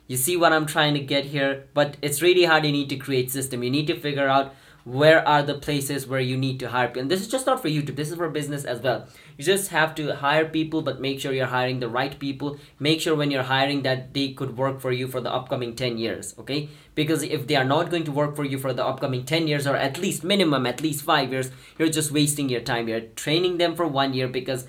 You 0.05 0.15
see 0.15 0.37
what 0.37 0.53
i'm 0.53 0.67
trying 0.67 0.93
to 0.93 0.99
get 0.99 1.25
here? 1.25 1.67
But 1.73 1.97
it's 2.01 2.21
really 2.21 2.45
hard. 2.45 2.65
You 2.65 2.71
need 2.71 2.89
to 2.89 2.97
create 2.97 3.31
system. 3.31 3.63
You 3.63 3.71
need 3.71 3.87
to 3.87 3.99
figure 3.99 4.27
out 4.27 4.53
where 4.87 5.27
are 5.27 5.43
the 5.43 5.53
places 5.53 6.07
where 6.07 6.21
you 6.21 6.37
need 6.37 6.61
to 6.61 6.69
hire 6.69 6.87
people? 6.87 7.01
And 7.01 7.11
this 7.11 7.19
is 7.19 7.27
just 7.27 7.45
not 7.45 7.61
for 7.61 7.67
youtube. 7.67 7.97
This 7.97 8.09
is 8.09 8.15
for 8.15 8.29
business 8.29 8.63
as 8.63 8.79
well. 8.79 9.05
You 9.35 9.43
just 9.43 9.69
have 9.71 9.93
to 9.95 10.15
hire 10.15 10.45
people 10.45 10.81
but 10.81 11.01
make 11.01 11.19
sure 11.19 11.33
you're 11.33 11.45
hiring 11.45 11.81
the 11.81 11.89
right 11.89 12.17
people. 12.17 12.57
Make 12.79 13.01
sure 13.01 13.13
when 13.13 13.29
you're 13.29 13.43
hiring 13.43 13.81
that 13.81 14.13
they 14.13 14.31
could 14.31 14.55
work 14.55 14.79
for 14.79 14.93
you 14.93 15.09
for 15.09 15.19
the 15.19 15.29
upcoming 15.29 15.75
10 15.75 15.97
years 15.97 16.33
okay? 16.39 16.69
Because 16.95 17.21
if 17.21 17.47
they 17.47 17.57
are 17.57 17.65
not 17.65 17.89
going 17.89 18.05
to 18.05 18.13
work 18.13 18.37
for 18.37 18.45
you 18.45 18.57
for 18.57 18.71
the 18.71 18.85
upcoming 18.85 19.25
10 19.25 19.49
years 19.49 19.67
or 19.67 19.75
at 19.75 19.97
least 19.97 20.23
minimum 20.23 20.65
at 20.65 20.79
least 20.79 21.03
5 21.03 21.33
years 21.33 21.51
you're 21.77 21.89
just 21.89 22.11
wasting 22.13 22.47
your 22.47 22.61
time. 22.61 22.87
You're 22.87 23.01
training 23.01 23.57
them 23.57 23.75
for 23.75 23.87
one 23.87 24.13
year 24.13 24.29
because 24.29 24.67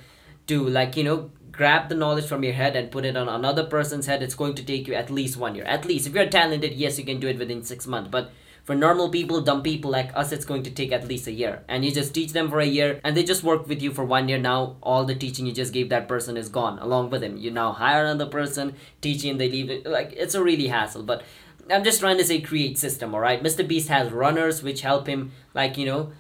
to 0.49 0.69
like 0.69 0.97
you 0.97 1.05
know 1.05 1.31
grab 1.53 1.89
the 1.89 1.95
knowledge 1.95 2.27
from 2.27 2.43
your 2.43 2.55
head 2.55 2.75
and 2.75 2.91
put 2.91 3.05
it 3.05 3.17
on 3.17 3.29
another 3.29 3.65
person's 3.65 4.07
head 4.07 4.23
it's 4.23 4.35
going 4.35 4.55
to 4.55 4.65
take 4.65 4.89
you 4.89 4.95
at 4.95 5.11
least 5.11 5.37
one 5.37 5.55
year. 5.55 5.65
At 5.65 5.85
least. 5.85 6.09
If 6.09 6.15
you're 6.15 6.29
talented 6.29 6.73
yes 6.73 6.99
you 6.99 7.05
can 7.05 7.21
do 7.21 7.29
it 7.29 7.39
within 7.39 7.63
six 7.63 7.87
months. 7.87 8.11
But 8.11 8.33
for 8.65 8.75
normal 8.75 9.09
people 9.09 9.41
dumb 9.41 9.63
people 9.63 9.91
like 9.91 10.11
us 10.15 10.33
it's 10.33 10.45
going 10.45 10.63
to 10.63 10.71
take 10.71 10.93
at 10.93 11.09
least 11.09 11.27
a 11.27 11.33
year. 11.33 11.63
And 11.69 11.85
you 11.85 11.93
just 11.93 12.15
teach 12.15 12.33
them 12.33 12.51
for 12.51 12.61
a 12.61 12.67
year 12.67 13.01
and 13.05 13.17
they 13.17 13.25
just 13.25 13.43
work 13.43 13.67
with 13.69 13.83
you 13.83 13.93
for 13.93 14.05
one 14.05 14.29
year. 14.29 14.39
Now 14.39 14.77
all 14.83 15.05
the 15.05 15.15
teaching 15.15 15.47
you 15.47 15.53
just 15.53 15.73
gave 15.73 15.89
that 15.89 16.09
person 16.09 16.37
is 16.37 16.49
gone 16.49 16.79
along 16.79 17.11
with 17.11 17.23
him. 17.23 17.37
You 17.37 17.51
now 17.51 17.73
hire 17.73 18.05
another 18.05 18.31
person 18.31 18.75
teaching 19.01 19.39
they 19.39 19.49
leave 19.49 19.71
it. 19.71 19.87
Like 19.87 20.13
it's 20.17 20.35
a 20.35 20.43
really 20.43 20.69
hassle. 20.69 21.03
But 21.03 21.23
i'm 21.71 21.85
just 21.85 22.01
trying 22.01 22.17
to 22.17 22.25
say 22.25 22.41
create 22.41 22.79
system 22.79 23.15
all 23.15 23.21
right? 23.21 23.43
Mr 23.43 23.67
beast 23.67 23.89
has 23.89 24.13
runners 24.13 24.63
which 24.63 24.83
help 24.83 25.07
him 25.07 25.33
like 25.55 25.77
you 25.77 25.87
know 25.87 26.13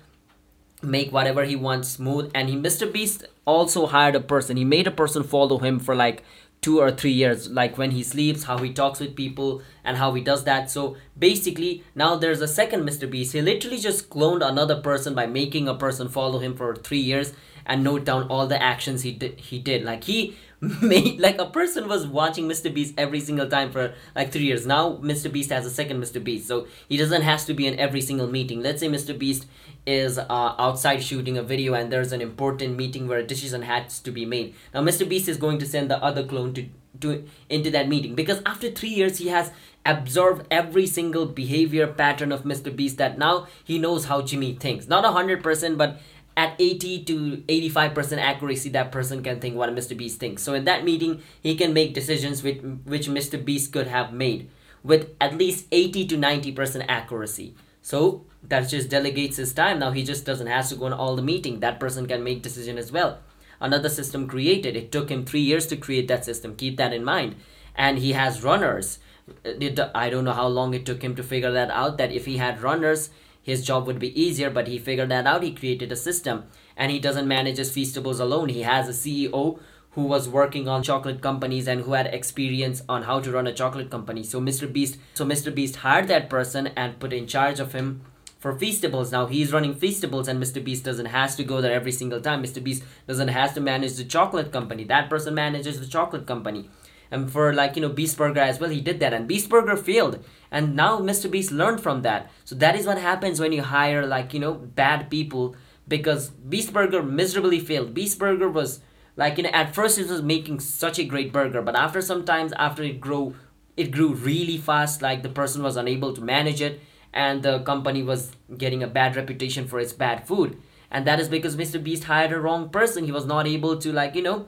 make 0.82 1.12
whatever 1.12 1.44
he 1.44 1.56
wants 1.56 1.88
smooth. 1.88 2.30
And 2.34 2.48
he 2.48 2.56
mr 2.56 2.90
beast 2.90 3.26
also 3.44 3.86
hired 3.86 4.14
a 4.14 4.20
person. 4.20 4.56
He 4.56 4.64
made 4.64 4.86
a 4.86 4.90
person 4.90 5.22
follow 5.22 5.58
him 5.58 5.78
for 5.78 5.94
like 5.94 6.22
two 6.60 6.80
or 6.80 6.90
three 6.90 7.12
years 7.12 7.48
like 7.50 7.78
when 7.78 7.92
he 7.92 8.02
sleeps 8.02 8.44
how 8.44 8.58
he 8.58 8.72
talks 8.72 9.00
with 9.00 9.14
people 9.14 9.62
and 9.84 9.96
how 9.96 10.12
he 10.14 10.20
does 10.20 10.44
that. 10.44 10.70
So 10.70 10.96
basically 11.18 11.84
now 11.94 12.16
there's 12.16 12.40
a 12.40 12.48
second 12.48 12.88
mr 12.88 13.10
beast. 13.10 13.32
He 13.32 13.40
literally 13.40 13.78
just 13.78 14.10
cloned 14.10 14.46
another 14.46 14.80
person 14.80 15.14
by 15.14 15.26
making 15.26 15.68
a 15.68 15.74
person 15.74 16.08
follow 16.08 16.38
him 16.38 16.56
for 16.56 16.74
three 16.74 16.98
years 16.98 17.32
and 17.64 17.84
note 17.84 18.04
down 18.04 18.26
all 18.28 18.46
the 18.46 18.60
actions 18.60 19.02
he 19.02 19.12
did 19.12 19.38
he 19.38 19.58
did. 19.58 19.84
Like 19.84 20.04
he 20.04 20.36
made 20.82 21.20
like 21.20 21.40
a 21.40 21.46
person 21.46 21.86
was 21.86 22.06
watching 22.06 22.48
Mr. 22.48 22.72
Beast 22.72 22.94
every 22.98 23.20
single 23.20 23.48
time 23.48 23.70
for 23.70 23.94
like 24.16 24.32
three 24.32 24.42
years. 24.42 24.66
Now 24.66 24.96
Mr. 24.96 25.32
Beast 25.32 25.50
has 25.50 25.64
a 25.64 25.70
second 25.70 26.02
Mr. 26.02 26.22
Beast, 26.22 26.48
so 26.48 26.66
he 26.88 26.96
doesn't 26.96 27.22
has 27.22 27.44
to 27.44 27.54
be 27.54 27.66
in 27.66 27.78
every 27.78 28.00
single 28.00 28.26
meeting. 28.26 28.60
Let's 28.60 28.80
say 28.80 28.88
Mr. 28.88 29.16
Beast 29.16 29.46
is 29.86 30.18
uh, 30.18 30.24
outside 30.58 31.02
shooting 31.02 31.38
a 31.38 31.42
video 31.42 31.74
and 31.74 31.92
there's 31.92 32.12
an 32.12 32.20
important 32.20 32.76
meeting 32.76 33.06
where 33.06 33.18
a 33.18 33.26
decision 33.26 33.62
has 33.62 34.00
to 34.00 34.10
be 34.10 34.24
made. 34.24 34.54
Now 34.74 34.82
Mr. 34.82 35.08
Beast 35.08 35.28
is 35.28 35.36
going 35.36 35.58
to 35.58 35.66
send 35.66 35.90
the 35.90 36.02
other 36.02 36.24
clone 36.24 36.54
to 36.54 36.66
to 37.00 37.24
into 37.48 37.70
that 37.70 37.88
meeting 37.88 38.16
because 38.16 38.42
after 38.44 38.70
three 38.70 38.88
years 38.88 39.18
he 39.18 39.28
has 39.28 39.52
absorbed 39.86 40.44
every 40.50 40.86
single 40.86 41.26
behavior 41.26 41.86
pattern 41.86 42.32
of 42.32 42.42
Mr. 42.42 42.74
Beast 42.74 42.98
that 42.98 43.16
now 43.16 43.46
he 43.62 43.78
knows 43.78 44.06
how 44.06 44.22
Jimmy 44.22 44.54
thinks. 44.54 44.88
Not 44.88 45.04
a 45.04 45.12
hundred 45.12 45.42
percent, 45.42 45.78
but 45.78 46.00
at 46.38 46.54
80 46.60 47.02
to 47.02 47.36
85% 47.48 48.18
accuracy 48.18 48.68
that 48.70 48.92
person 48.92 49.24
can 49.24 49.40
think 49.40 49.56
what 49.56 49.74
Mr. 49.74 49.96
Beast 49.96 50.20
thinks. 50.20 50.40
So 50.40 50.54
in 50.54 50.66
that 50.66 50.84
meeting, 50.84 51.20
he 51.42 51.56
can 51.56 51.72
make 51.72 51.94
decisions 51.94 52.44
with, 52.44 52.62
which 52.84 53.08
Mr. 53.08 53.44
Beast 53.44 53.72
could 53.72 53.88
have 53.88 54.12
made 54.12 54.48
with 54.84 55.16
at 55.20 55.36
least 55.36 55.66
80 55.72 56.06
to 56.06 56.16
90% 56.16 56.86
accuracy. 56.88 57.56
So 57.82 58.24
that 58.44 58.68
just 58.68 58.88
delegates 58.88 59.36
his 59.36 59.52
time. 59.52 59.80
Now 59.80 59.90
he 59.90 60.04
just 60.04 60.24
doesn't 60.24 60.46
have 60.46 60.68
to 60.68 60.76
go 60.76 60.86
on 60.86 60.92
all 60.92 61.16
the 61.16 61.22
meeting. 61.22 61.58
That 61.58 61.80
person 61.80 62.06
can 62.06 62.22
make 62.22 62.42
decision 62.42 62.78
as 62.78 62.92
well. 62.92 63.18
Another 63.60 63.88
system 63.88 64.28
created. 64.28 64.76
It 64.76 64.92
took 64.92 65.10
him 65.10 65.24
three 65.24 65.40
years 65.40 65.66
to 65.66 65.76
create 65.76 66.06
that 66.06 66.24
system. 66.24 66.54
Keep 66.54 66.76
that 66.76 66.94
in 66.94 67.02
mind. 67.02 67.34
And 67.74 67.98
he 67.98 68.12
has 68.12 68.44
runners. 68.44 69.00
Uh, 69.44 69.88
I 69.92 70.08
don't 70.08 70.24
know 70.24 70.32
how 70.32 70.46
long 70.46 70.72
it 70.72 70.86
took 70.86 71.02
him 71.02 71.16
to 71.16 71.24
figure 71.24 71.50
that 71.50 71.70
out. 71.72 71.98
That 71.98 72.12
if 72.12 72.26
he 72.26 72.36
had 72.36 72.62
runners, 72.62 73.10
his 73.48 73.64
job 73.64 73.86
would 73.86 73.98
be 73.98 74.20
easier, 74.20 74.50
but 74.50 74.68
he 74.68 74.78
figured 74.78 75.08
that 75.08 75.26
out. 75.26 75.42
He 75.42 75.54
created 75.54 75.90
a 75.90 75.96
system 75.96 76.44
and 76.76 76.92
he 76.92 76.98
doesn't 76.98 77.26
manage 77.26 77.56
his 77.56 77.72
feastables 77.74 78.20
alone. 78.20 78.50
He 78.50 78.60
has 78.60 78.90
a 78.90 78.92
CEO 78.92 79.58
who 79.92 80.02
was 80.02 80.28
working 80.28 80.68
on 80.68 80.82
chocolate 80.82 81.22
companies 81.22 81.66
and 81.66 81.80
who 81.80 81.94
had 81.94 82.08
experience 82.08 82.82
on 82.90 83.04
how 83.04 83.20
to 83.20 83.32
run 83.32 83.46
a 83.46 83.54
chocolate 83.54 83.90
company. 83.90 84.22
So 84.22 84.38
Mr. 84.38 84.70
Beast 84.70 84.98
so 85.14 85.24
Mr. 85.24 85.54
Beast 85.54 85.76
hired 85.76 86.08
that 86.08 86.28
person 86.28 86.66
and 86.76 87.00
put 87.00 87.14
in 87.14 87.26
charge 87.26 87.58
of 87.58 87.72
him 87.72 88.02
for 88.38 88.52
feastables. 88.52 89.12
Now 89.12 89.24
he's 89.24 89.50
running 89.50 89.74
feastables 89.74 90.28
and 90.28 90.38
Mr. 90.42 90.62
Beast 90.62 90.84
doesn't 90.84 91.06
has 91.06 91.34
to 91.36 91.42
go 91.42 91.62
there 91.62 91.72
every 91.72 91.92
single 91.92 92.20
time. 92.20 92.44
Mr. 92.44 92.62
Beast 92.62 92.84
doesn't 93.06 93.28
has 93.28 93.54
to 93.54 93.62
manage 93.62 93.94
the 93.94 94.04
chocolate 94.04 94.52
company. 94.52 94.84
That 94.84 95.08
person 95.08 95.34
manages 95.34 95.80
the 95.80 95.86
chocolate 95.86 96.26
company 96.26 96.68
and 97.10 97.30
for 97.30 97.52
like 97.52 97.76
you 97.76 97.82
know 97.82 97.88
beast 97.88 98.16
burger 98.16 98.40
as 98.40 98.60
well 98.60 98.70
he 98.70 98.80
did 98.80 99.00
that. 99.00 99.12
And 99.12 99.26
beast 99.28 99.48
burger 99.48 99.76
failed. 99.76 100.24
And 100.50 100.74
now 100.76 101.00
mr 101.00 101.30
beast 101.30 101.52
learned 101.52 101.80
from 101.80 102.02
that. 102.02 102.30
So 102.44 102.54
that 102.56 102.76
is 102.76 102.86
what 102.86 102.98
happens 102.98 103.40
when 103.40 103.52
you 103.52 103.62
hire 103.62 104.06
like 104.06 104.34
you 104.34 104.40
know 104.40 104.54
bad 104.54 105.10
people 105.10 105.56
because 105.86 106.30
beast 106.30 106.72
burger 106.72 107.02
miserably 107.02 107.60
failed. 107.60 107.94
Beast 107.94 108.18
burger 108.18 108.48
was 108.48 108.80
like 109.16 109.36
you 109.36 109.44
know 109.44 109.50
at 109.50 109.74
first 109.74 109.98
it 109.98 110.08
was 110.08 110.22
making 110.22 110.60
such 110.60 110.98
a 110.98 111.04
great 111.04 111.32
burger 111.32 111.60
but 111.60 111.76
after 111.76 112.00
some 112.00 112.24
times 112.24 112.52
after 112.52 112.82
it 112.82 113.00
grew 113.00 113.34
it 113.76 113.90
grew 113.90 114.14
really 114.14 114.56
fast 114.56 115.02
like 115.02 115.22
the 115.22 115.28
person 115.28 115.62
was 115.62 115.76
unable 115.76 116.12
to 116.12 116.20
manage 116.20 116.60
it 116.60 116.80
and 117.12 117.42
the 117.42 117.60
company 117.60 118.02
was 118.02 118.32
getting 118.56 118.82
a 118.82 118.86
bad 118.86 119.16
reputation 119.16 119.66
for 119.66 119.80
its 119.80 119.92
bad 119.92 120.26
food. 120.26 120.60
And 120.90 121.06
that 121.06 121.20
is 121.20 121.28
because 121.28 121.56
mr 121.56 121.82
beast 121.82 122.04
hired 122.04 122.32
a 122.32 122.40
wrong 122.40 122.70
person. 122.70 123.04
He 123.04 123.12
was 123.12 123.26
not 123.26 123.46
able 123.46 123.76
to 123.78 123.92
like 123.92 124.14
you 124.14 124.22
know 124.22 124.46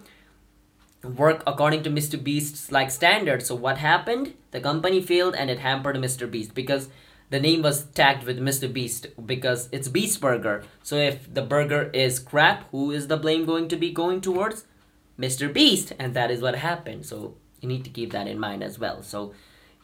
work 1.02 1.42
according 1.46 1.82
to 1.84 1.90
Mr. 1.90 2.22
Beast's 2.22 2.70
like 2.70 2.90
standards. 2.90 3.46
So 3.46 3.54
what 3.54 3.78
happened? 3.78 4.34
The 4.50 4.60
company 4.60 5.00
failed 5.00 5.34
and 5.34 5.50
it 5.50 5.60
hampered 5.60 5.96
Mr. 5.96 6.30
Beast 6.30 6.54
because 6.54 6.88
the 7.30 7.40
name 7.40 7.62
was 7.62 7.84
tagged 7.84 8.24
with 8.24 8.38
Mr. 8.38 8.70
Beast 8.72 9.06
because 9.24 9.68
it's 9.72 9.88
Beast 9.88 10.20
Burger. 10.20 10.64
So 10.82 10.96
if 10.96 11.32
the 11.32 11.42
burger 11.42 11.90
is 11.94 12.18
crap, 12.18 12.68
who 12.70 12.90
is 12.90 13.06
the 13.06 13.16
blame 13.16 13.46
going 13.46 13.68
to 13.68 13.76
be 13.76 13.92
going 13.92 14.20
towards? 14.20 14.64
Mr. 15.18 15.52
Beast. 15.52 15.92
And 15.98 16.14
that 16.14 16.30
is 16.30 16.42
what 16.42 16.56
happened. 16.56 17.06
So 17.06 17.36
you 17.60 17.68
need 17.68 17.84
to 17.84 17.90
keep 17.90 18.12
that 18.12 18.26
in 18.26 18.38
mind 18.38 18.62
as 18.62 18.78
well. 18.78 19.02
So 19.02 19.32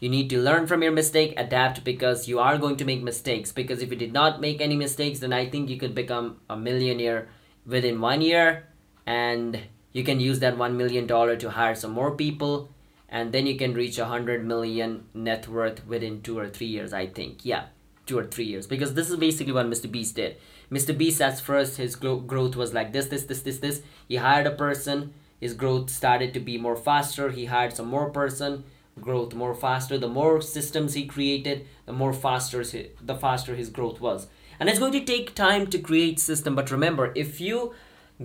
you 0.00 0.08
need 0.08 0.28
to 0.30 0.42
learn 0.42 0.66
from 0.66 0.82
your 0.82 0.92
mistake, 0.92 1.34
adapt 1.36 1.84
because 1.84 2.28
you 2.28 2.38
are 2.38 2.58
going 2.58 2.76
to 2.76 2.84
make 2.84 3.02
mistakes. 3.02 3.52
Because 3.52 3.80
if 3.80 3.90
you 3.90 3.96
did 3.96 4.12
not 4.12 4.40
make 4.40 4.60
any 4.60 4.76
mistakes, 4.76 5.20
then 5.20 5.32
I 5.32 5.48
think 5.48 5.70
you 5.70 5.78
could 5.78 5.94
become 5.94 6.38
a 6.50 6.56
millionaire 6.56 7.28
within 7.64 8.00
one 8.00 8.20
year 8.20 8.66
and 9.06 9.60
you 9.96 10.04
can 10.04 10.20
use 10.20 10.40
that 10.40 10.56
$1 10.56 10.74
million 10.74 11.06
to 11.08 11.50
hire 11.50 11.74
some 11.74 11.92
more 11.92 12.14
people 12.16 12.68
and 13.08 13.32
then 13.32 13.46
you 13.46 13.56
can 13.56 13.72
reach 13.72 13.98
a 13.98 14.02
100 14.02 14.44
million 14.44 15.06
net 15.14 15.48
worth 15.48 15.86
within 15.86 16.20
two 16.22 16.38
or 16.38 16.48
three 16.48 16.66
years 16.66 16.92
i 16.92 17.06
think. 17.06 17.44
Yeah 17.44 17.66
two 18.06 18.18
or 18.18 18.24
three 18.24 18.44
years. 18.44 18.66
Because 18.66 18.94
this 18.94 19.10
is 19.10 19.16
basically 19.16 19.52
what 19.52 19.66
mr 19.66 19.90
beast 19.90 20.16
did. 20.16 20.36
Mr 20.70 20.96
beast 20.96 21.20
at 21.20 21.40
first 21.40 21.76
his 21.76 21.96
gro- 21.96 22.20
growth 22.20 22.56
was 22.56 22.72
like 22.72 22.92
this 22.92 23.06
this 23.06 23.24
this 23.24 23.42
this 23.42 23.58
this. 23.58 23.82
He 24.08 24.16
hired 24.16 24.46
a 24.46 24.52
person. 24.52 25.12
His 25.40 25.54
growth 25.54 25.90
started 25.90 26.32
to 26.34 26.40
be 26.40 26.56
more 26.56 26.76
faster. 26.76 27.30
He 27.30 27.46
hired 27.46 27.74
some 27.74 27.88
more 27.88 28.10
person. 28.10 28.64
Growth 29.00 29.34
more 29.34 29.54
faster. 29.54 29.98
The 29.98 30.08
more 30.08 30.40
systems 30.40 30.94
he 30.94 31.06
created 31.06 31.66
the 31.84 31.92
more 31.92 32.12
faster 32.12 32.64
the 32.64 33.14
faster 33.14 33.54
his 33.54 33.68
growth 33.70 34.00
was. 34.00 34.28
And 34.58 34.70
it's 34.70 34.78
going 34.78 34.92
to 34.92 35.04
take 35.04 35.34
time 35.34 35.66
to 35.66 35.78
create 35.78 36.18
system 36.18 36.54
but 36.54 36.70
remember 36.70 37.12
if 37.14 37.40
you 37.40 37.74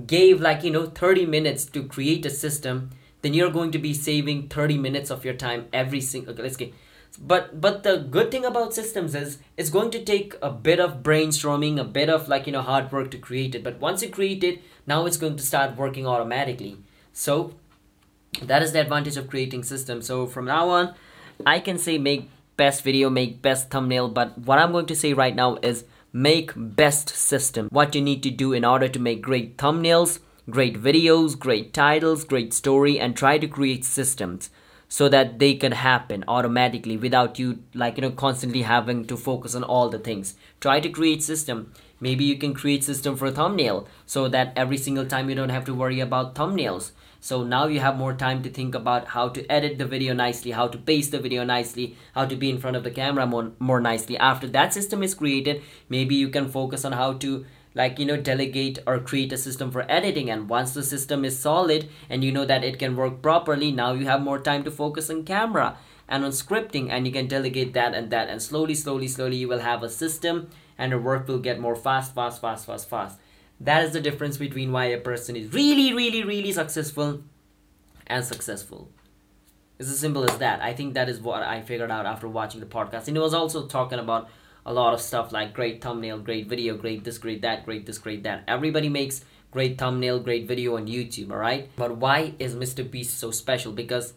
gave 0.08 0.40
like 0.40 0.64
you 0.64 0.72
know 0.72 0.86
30 0.86 1.26
minutes 1.26 1.66
to 1.66 1.84
create 1.84 2.26
a 2.26 2.30
system 2.30 2.90
then 3.22 3.34
you're 3.34 3.52
going 3.52 3.72
to 3.72 3.80
be 3.80 3.94
saving 3.94 4.48
30 4.48 4.78
minutes 4.78 5.10
of 5.10 5.26
your 5.26 5.34
time 5.34 5.68
every 5.74 6.02
single 6.02 6.34
okay, 6.34 6.44
let's 6.44 6.58
get 6.58 6.74
but 7.20 7.60
but 7.60 7.84
the 7.84 7.98
good 7.98 8.32
thing 8.32 8.46
about 8.46 8.74
systems 8.74 9.14
is 9.14 9.40
it's 9.58 9.70
going 9.70 9.92
to 9.92 10.04
take 10.04 10.36
a 10.42 10.50
bit 10.50 10.80
of 10.80 11.04
brainstorming 11.04 11.80
a 11.80 11.84
bit 11.84 12.10
of 12.10 12.30
like 12.30 12.48
you 12.48 12.54
know 12.54 12.62
hard 12.62 12.92
work 12.92 13.12
to 13.12 13.18
create 13.18 13.54
it 13.54 13.64
but 13.64 13.80
once 13.80 14.02
you 14.02 14.10
create 14.10 14.44
it 14.44 14.62
now 14.88 15.06
it's 15.06 15.18
going 15.18 15.36
to 15.36 15.44
start 15.44 15.78
working 15.78 16.08
automatically. 16.08 16.78
So 17.14 17.54
that 18.42 18.64
is 18.64 18.72
the 18.72 18.82
advantage 18.82 19.18
of 19.18 19.30
creating 19.30 19.64
systems. 19.64 20.08
So 20.08 20.26
from 20.26 20.46
now 20.46 20.70
on 20.70 20.96
i 21.46 21.60
can 21.60 21.78
say 21.78 21.98
make 21.98 22.30
best 22.56 22.84
video 22.84 23.10
make 23.10 23.42
best 23.42 23.70
thumbnail 23.72 24.08
but 24.08 24.38
what 24.38 24.60
i'm 24.60 24.72
going 24.72 24.86
to 24.86 24.96
say 24.96 25.14
right 25.14 25.36
now 25.36 25.58
is 25.64 25.86
make 26.14 26.52
best 26.56 27.10
system. 27.10 27.68
What 27.72 27.96
you 27.96 28.02
need 28.02 28.24
to 28.24 28.30
do 28.30 28.54
in 28.54 28.66
order 28.66 28.88
to 28.88 29.00
make 29.00 29.22
great 29.22 29.58
thumbnails 29.58 30.20
great 30.50 30.82
videos 30.82 31.38
great 31.38 31.72
titles 31.72 32.24
great 32.24 32.52
story 32.52 33.00
and 33.00 33.16
try 33.16 33.38
to 33.38 33.48
create 33.48 33.86
systems 33.86 34.50
so 34.90 35.08
that 35.08 35.40
they 35.40 35.54
can 35.54 35.72
happen 35.72 36.24
automatically 36.28 36.98
without 36.98 37.40
you 37.40 37.60
like 37.74 37.96
you 37.98 38.02
know 38.02 38.12
constantly 38.12 38.64
having 38.64 39.06
to 39.06 39.16
focus 39.16 39.56
on 39.56 39.64
all 39.64 39.88
the 39.88 40.00
things. 40.00 40.36
Try 40.60 40.82
to 40.82 40.90
create 40.90 41.24
system. 41.24 41.72
Maybe 42.02 42.26
you 42.26 42.38
can 42.38 42.54
create 42.54 42.84
system 42.84 43.16
for 43.16 43.32
thumbnail 43.32 43.88
so 44.06 44.28
that 44.28 44.52
every 44.58 44.78
single 44.78 45.06
time 45.06 45.30
you 45.30 45.36
don't 45.36 45.50
have 45.50 45.64
to 45.66 45.74
worry 45.74 46.02
about 46.02 46.36
thumbnails 46.36 46.92
so 47.24 47.44
now 47.44 47.68
you 47.68 47.80
have 47.80 47.98
more 47.98 48.14
time 48.16 48.42
to 48.42 48.50
think 48.50 48.74
about 48.74 49.10
how 49.10 49.30
to 49.30 49.46
edit 49.46 49.78
the 49.78 49.86
video 49.86 50.12
nicely 50.12 50.52
how 50.52 50.68
to 50.68 50.78
paste 50.78 51.12
the 51.12 51.20
video 51.20 51.44
nicely 51.44 51.96
how 52.16 52.26
to 52.26 52.36
be 52.36 52.50
in 52.50 52.58
front 52.58 52.76
of 52.76 52.84
the 52.84 52.90
camera 52.90 53.28
more, 53.28 53.52
more 53.60 53.80
nicely. 53.80 54.18
After 54.18 54.48
that 54.48 54.74
system 54.74 55.04
is 55.04 55.14
created 55.14 55.62
maybe 55.88 56.16
you 56.16 56.30
can 56.30 56.50
focus 56.50 56.84
on 56.84 56.94
how 56.94 57.14
to 57.14 57.46
like 57.76 58.00
you 58.00 58.06
know 58.06 58.18
delegate 58.18 58.80
or 58.88 59.00
create 59.00 59.32
a 59.32 59.38
system 59.38 59.72
for 59.72 59.86
editing. 59.90 60.32
And 60.32 60.50
once 60.50 60.74
the 60.74 60.84
system 60.84 61.24
is 61.24 61.38
solid 61.38 61.88
and 62.10 62.24
you 62.24 62.32
know 62.32 62.46
that 62.46 62.64
it 62.64 62.80
can 62.80 62.96
work 62.96 63.22
properly 63.22 63.72
now 63.72 63.94
you 63.94 64.08
have 64.08 64.22
more 64.22 64.40
time 64.40 64.64
to 64.64 64.72
focus 64.72 65.10
on 65.12 65.24
camera 65.24 65.78
and 66.10 66.26
on 66.26 66.32
scripting. 66.32 66.90
And 66.90 67.06
you 67.06 67.14
can 67.14 67.28
delegate 67.28 67.74
that 67.74 67.94
and 67.94 68.10
that. 68.12 68.30
And 68.30 68.42
slowly 68.42 68.74
slowly 68.74 69.08
slowly 69.08 69.38
you 69.38 69.48
will 69.48 69.60
have 69.60 69.84
a 69.84 69.90
system 69.90 70.50
and 70.76 70.90
your 70.90 71.00
work 71.00 71.28
will 71.28 71.40
get 71.40 71.60
more 71.60 71.76
fast 71.76 72.16
fast 72.16 72.42
fast 72.42 72.66
fast 72.66 72.90
fast 72.90 73.20
that 73.64 73.84
is 73.84 73.94
the 73.94 74.02
difference 74.02 74.38
between 74.38 74.72
why 74.72 74.86
a 74.86 75.00
person 75.00 75.36
is 75.36 75.54
really 75.54 75.94
really 75.94 76.24
really 76.24 76.52
successful 76.52 77.24
and 78.08 78.26
successful 78.26 78.90
it's 79.80 79.90
as 79.90 80.00
simple 80.00 80.30
as 80.30 80.38
that 80.38 80.62
i 80.62 80.74
think 80.74 80.94
that 80.94 81.10
is 81.10 81.20
what 81.20 81.44
i 81.44 81.62
figured 81.62 81.92
out 81.92 82.06
after 82.06 82.28
watching 82.28 82.60
the 82.60 82.66
podcast 82.66 83.08
and 83.08 83.18
it 83.18 83.22
was 83.22 83.34
also 83.34 83.68
talking 83.68 84.00
about 84.00 84.30
a 84.66 84.74
lot 84.74 84.94
of 84.94 85.02
stuff 85.02 85.32
like 85.32 85.54
great 85.54 85.82
thumbnail, 85.82 86.20
great 86.20 86.48
video, 86.48 86.78
great 86.78 87.04
this, 87.04 87.18
great 87.18 87.42
that, 87.42 87.66
great 87.66 87.86
this, 87.86 87.98
great 87.98 88.24
that. 88.24 88.44
Everybody 88.48 88.90
makes 88.90 89.26
great 89.50 89.78
thumbnail, 89.78 90.20
great 90.20 90.48
video 90.48 90.78
on 90.78 90.88
YouTube, 90.88 91.32
alright? 91.32 91.70
But 91.76 91.98
why 91.98 92.36
is 92.40 92.56
Mr. 92.56 92.90
Beast 92.90 93.20
so 93.20 93.32
special? 93.32 93.72
Because 93.72 94.14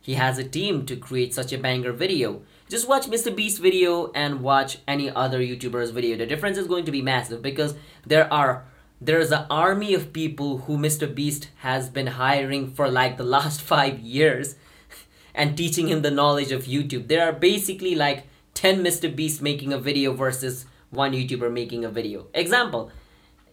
he 0.00 0.14
has 0.14 0.38
a 0.38 0.44
team 0.44 0.84
to 0.86 0.96
create 0.96 1.32
such 1.32 1.52
a 1.52 1.58
banger 1.58 1.92
video. 1.92 2.42
Just 2.72 2.88
watch 2.88 3.04
Mr. 3.04 3.36
Beast's 3.36 3.58
video 3.58 4.10
and 4.12 4.40
watch 4.40 4.78
any 4.88 5.10
other 5.10 5.40
YouTuber's 5.40 5.90
video. 5.90 6.16
The 6.16 6.24
difference 6.24 6.56
is 6.56 6.66
going 6.66 6.86
to 6.86 6.90
be 6.90 7.02
massive 7.02 7.42
because 7.42 7.74
there 8.06 8.32
are 8.32 8.64
there's 8.98 9.30
an 9.30 9.44
army 9.50 9.92
of 9.92 10.14
people 10.14 10.56
who 10.56 10.78
Mr. 10.78 11.14
Beast 11.14 11.50
has 11.56 11.90
been 11.90 12.06
hiring 12.06 12.70
for 12.70 12.88
like 12.88 13.18
the 13.18 13.24
last 13.24 13.60
five 13.72 14.00
years 14.00 14.54
and 15.34 15.54
teaching 15.54 15.88
him 15.88 16.00
the 16.00 16.10
knowledge 16.10 16.50
of 16.50 16.64
YouTube. 16.64 17.08
There 17.08 17.28
are 17.28 17.32
basically 17.34 17.94
like 17.94 18.26
10 18.54 18.82
Mr. 18.82 19.14
Beast 19.14 19.42
making 19.42 19.74
a 19.74 19.78
video 19.78 20.14
versus 20.14 20.64
one 20.88 21.12
YouTuber 21.12 21.52
making 21.52 21.84
a 21.84 21.90
video. 21.90 22.28
Example, 22.32 22.90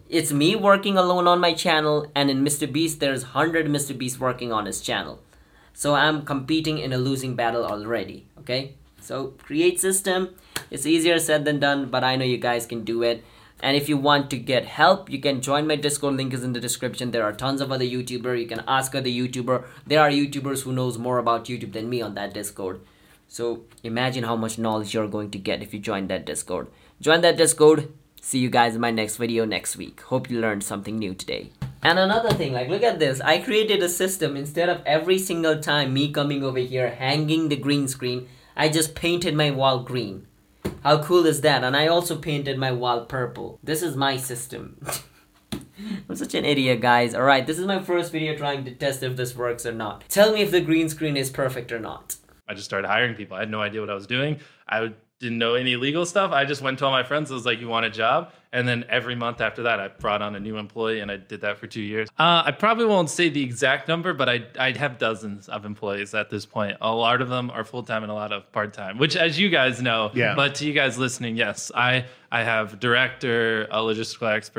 it's 0.08 0.32
me 0.32 0.56
working 0.56 0.98
alone 0.98 1.28
on 1.28 1.42
my 1.42 1.52
channel 1.52 2.10
and 2.16 2.30
in 2.30 2.46
Mr. 2.46 2.72
Beast 2.72 3.02
there's 3.02 3.24
100 3.24 3.66
Mr. 3.66 3.98
Beast 3.98 4.22
working 4.22 4.54
on 4.54 4.66
his 4.66 4.80
channel. 4.80 5.20
So 5.74 5.94
I'm 5.94 6.24
competing 6.24 6.78
in 6.78 6.94
a 6.94 6.98
losing 6.98 7.36
battle 7.36 7.66
already, 7.66 8.26
okay? 8.40 8.76
So 9.02 9.34
create 9.44 9.80
system, 9.80 10.36
it's 10.72 10.86
easier 10.86 11.20
said 11.20 11.46
than 11.46 11.60
done, 11.60 11.90
but 11.90 12.04
I 12.04 12.16
know 12.16 12.26
you 12.26 12.38
guys 12.38 12.66
can 12.66 12.84
do 12.84 13.04
it. 13.04 13.24
And 13.62 13.76
if 13.76 13.90
you 13.90 13.98
want 13.98 14.30
to 14.30 14.38
get 14.38 14.66
help, 14.66 15.10
you 15.10 15.20
can 15.20 15.42
join 15.42 15.68
my 15.68 15.76
Discord 15.76 16.16
link 16.16 16.34
is 16.34 16.44
in 16.44 16.54
the 16.54 16.62
description. 16.62 17.12
There 17.12 17.24
are 17.24 17.34
tons 17.34 17.60
of 17.60 17.72
other 17.72 17.84
YouTuber. 17.84 18.40
You 18.40 18.48
can 18.48 18.64
ask 18.68 18.96
other 18.96 19.10
YouTuber. 19.10 19.66
There 19.86 20.02
are 20.02 20.10
YouTubers 20.10 20.62
who 20.62 20.72
knows 20.72 20.98
more 20.98 21.18
about 21.18 21.46
YouTube 21.46 21.74
than 21.74 21.90
me 21.90 22.02
on 22.02 22.16
that 22.16 22.34
Discord. 22.34 22.80
So 23.28 23.66
imagine 23.84 24.24
how 24.24 24.38
much 24.38 24.58
knowledge 24.58 24.94
you're 24.94 25.08
going 25.08 25.32
to 25.32 25.38
get 25.38 25.62
if 25.62 25.74
you 25.74 25.80
join 25.80 26.08
that 26.08 26.26
Discord. 26.26 26.68
Join 27.02 27.22
that 27.22 27.38
Discord. 27.38 27.92
See 28.22 28.40
you 28.40 28.50
guys 28.50 28.76
in 28.76 28.82
my 28.82 28.92
next 28.92 29.18
video 29.18 29.46
next 29.46 29.76
week. 29.76 30.02
Hope 30.02 30.30
you 30.30 30.40
learned 30.40 30.64
something 30.64 30.98
new 30.98 31.14
today. 31.14 31.52
And 31.84 32.00
another 32.00 32.32
thing, 32.32 32.54
like 32.54 32.70
look 32.70 32.84
at 32.84 33.00
this. 33.00 33.22
I 33.22 33.38
created 33.38 33.82
a 33.82 33.90
system 33.90 34.36
instead 34.36 34.68
of 34.68 34.82
every 34.86 35.18
single 35.18 35.60
time 35.60 35.94
me 35.94 36.12
coming 36.12 36.44
over 36.44 36.60
here 36.60 36.90
hanging 36.90 37.50
the 37.50 37.56
green 37.56 37.88
screen, 37.88 38.28
I 38.60 38.68
just 38.68 38.94
painted 38.94 39.36
my 39.36 39.52
wall 39.52 39.84
green. 39.84 40.28
How 40.84 41.02
cool 41.02 41.26
is 41.26 41.40
that? 41.42 41.64
And 41.64 41.78
I 41.78 41.88
also 41.88 42.18
painted 42.18 42.58
my 42.58 42.74
wall 42.74 43.06
purple. 43.06 43.58
This 43.64 43.82
is 43.82 43.96
my 43.96 44.18
system. 44.18 44.86
I'm 45.54 46.16
such 46.18 46.36
an 46.36 46.44
idiot, 46.44 46.82
guys. 46.82 47.16
Alright, 47.16 47.48
this 47.48 47.58
is 47.58 47.66
my 47.66 47.82
first 47.82 48.12
video 48.12 48.36
trying 48.36 48.66
to 48.66 48.76
test 48.76 49.02
if 49.02 49.16
this 49.16 49.34
works 49.34 49.66
or 49.66 49.72
not. 49.72 50.04
Tell 50.10 50.34
me 50.34 50.42
if 50.42 50.52
the 50.52 50.60
green 50.60 50.90
screen 50.90 51.16
is 51.16 51.30
perfect 51.30 51.72
or 51.72 51.80
not. 51.80 52.18
I 52.50 52.54
just 52.54 52.66
started 52.66 52.90
hiring 52.90 53.16
people. 53.16 53.38
I 53.38 53.40
had 53.40 53.50
no 53.50 53.62
idea 53.62 53.80
what 53.80 53.90
I 53.90 53.94
was 53.94 54.08
doing. 54.08 54.42
I 54.68 54.92
didn't 55.22 55.38
know 55.38 55.54
any 55.54 55.78
legal 55.78 56.06
stuff. 56.06 56.34
I 56.34 56.44
just 56.44 56.62
went 56.62 56.80
to 56.80 56.86
all 56.86 56.92
my 56.92 57.04
friends. 57.04 57.32
I 57.32 57.36
was 57.36 57.46
like, 57.46 57.62
"You 57.62 57.70
want 57.70 57.86
a 57.86 57.90
job?" 57.90 58.34
And 58.52 58.68
then 58.68 58.86
every 58.90 59.14
month 59.14 59.42
after 59.42 59.64
that, 59.64 59.80
I 59.80 59.90
brought 59.90 60.24
on 60.24 60.36
a 60.36 60.40
new 60.40 60.58
employee, 60.58 61.02
and 61.02 61.12
I 61.12 61.18
did 61.18 61.42
that 61.42 61.60
for 61.60 61.68
two 61.68 61.82
years. 61.82 62.10
Uh, 62.18 62.42
I 62.46 62.52
probably 62.52 62.86
won't 62.86 63.10
say 63.12 63.30
the 63.30 63.44
exact 63.44 63.88
number, 63.88 64.14
but 64.14 64.28
I 64.28 64.44
I 64.60 64.72
have 64.72 64.98
dozens 64.98 65.48
of 65.50 65.66
employees 65.66 66.16
at 66.16 66.32
this 66.32 66.48
point. 66.48 66.78
A 66.82 66.92
lot 66.92 67.22
of 67.22 67.30
them 67.30 67.52
are 67.52 67.64
full 67.64 67.84
time 67.84 68.02
and 68.02 68.12
a 68.12 68.16
lot 68.16 68.32
of 68.32 68.52
part 68.52 68.74
time. 68.74 68.98
Which, 68.98 69.16
as 69.16 69.40
you 69.40 69.50
guys 69.50 69.82
know, 69.84 70.10
yeah. 70.16 70.34
But 70.36 70.56
to 70.56 70.66
you 70.66 70.74
guys 70.74 70.98
listening, 70.98 71.38
yes, 71.38 71.72
I 71.76 72.06
I 72.32 72.44
have 72.44 72.80
director, 72.80 73.64
a 73.66 73.78
logistical 73.78 74.34
expert 74.36 74.40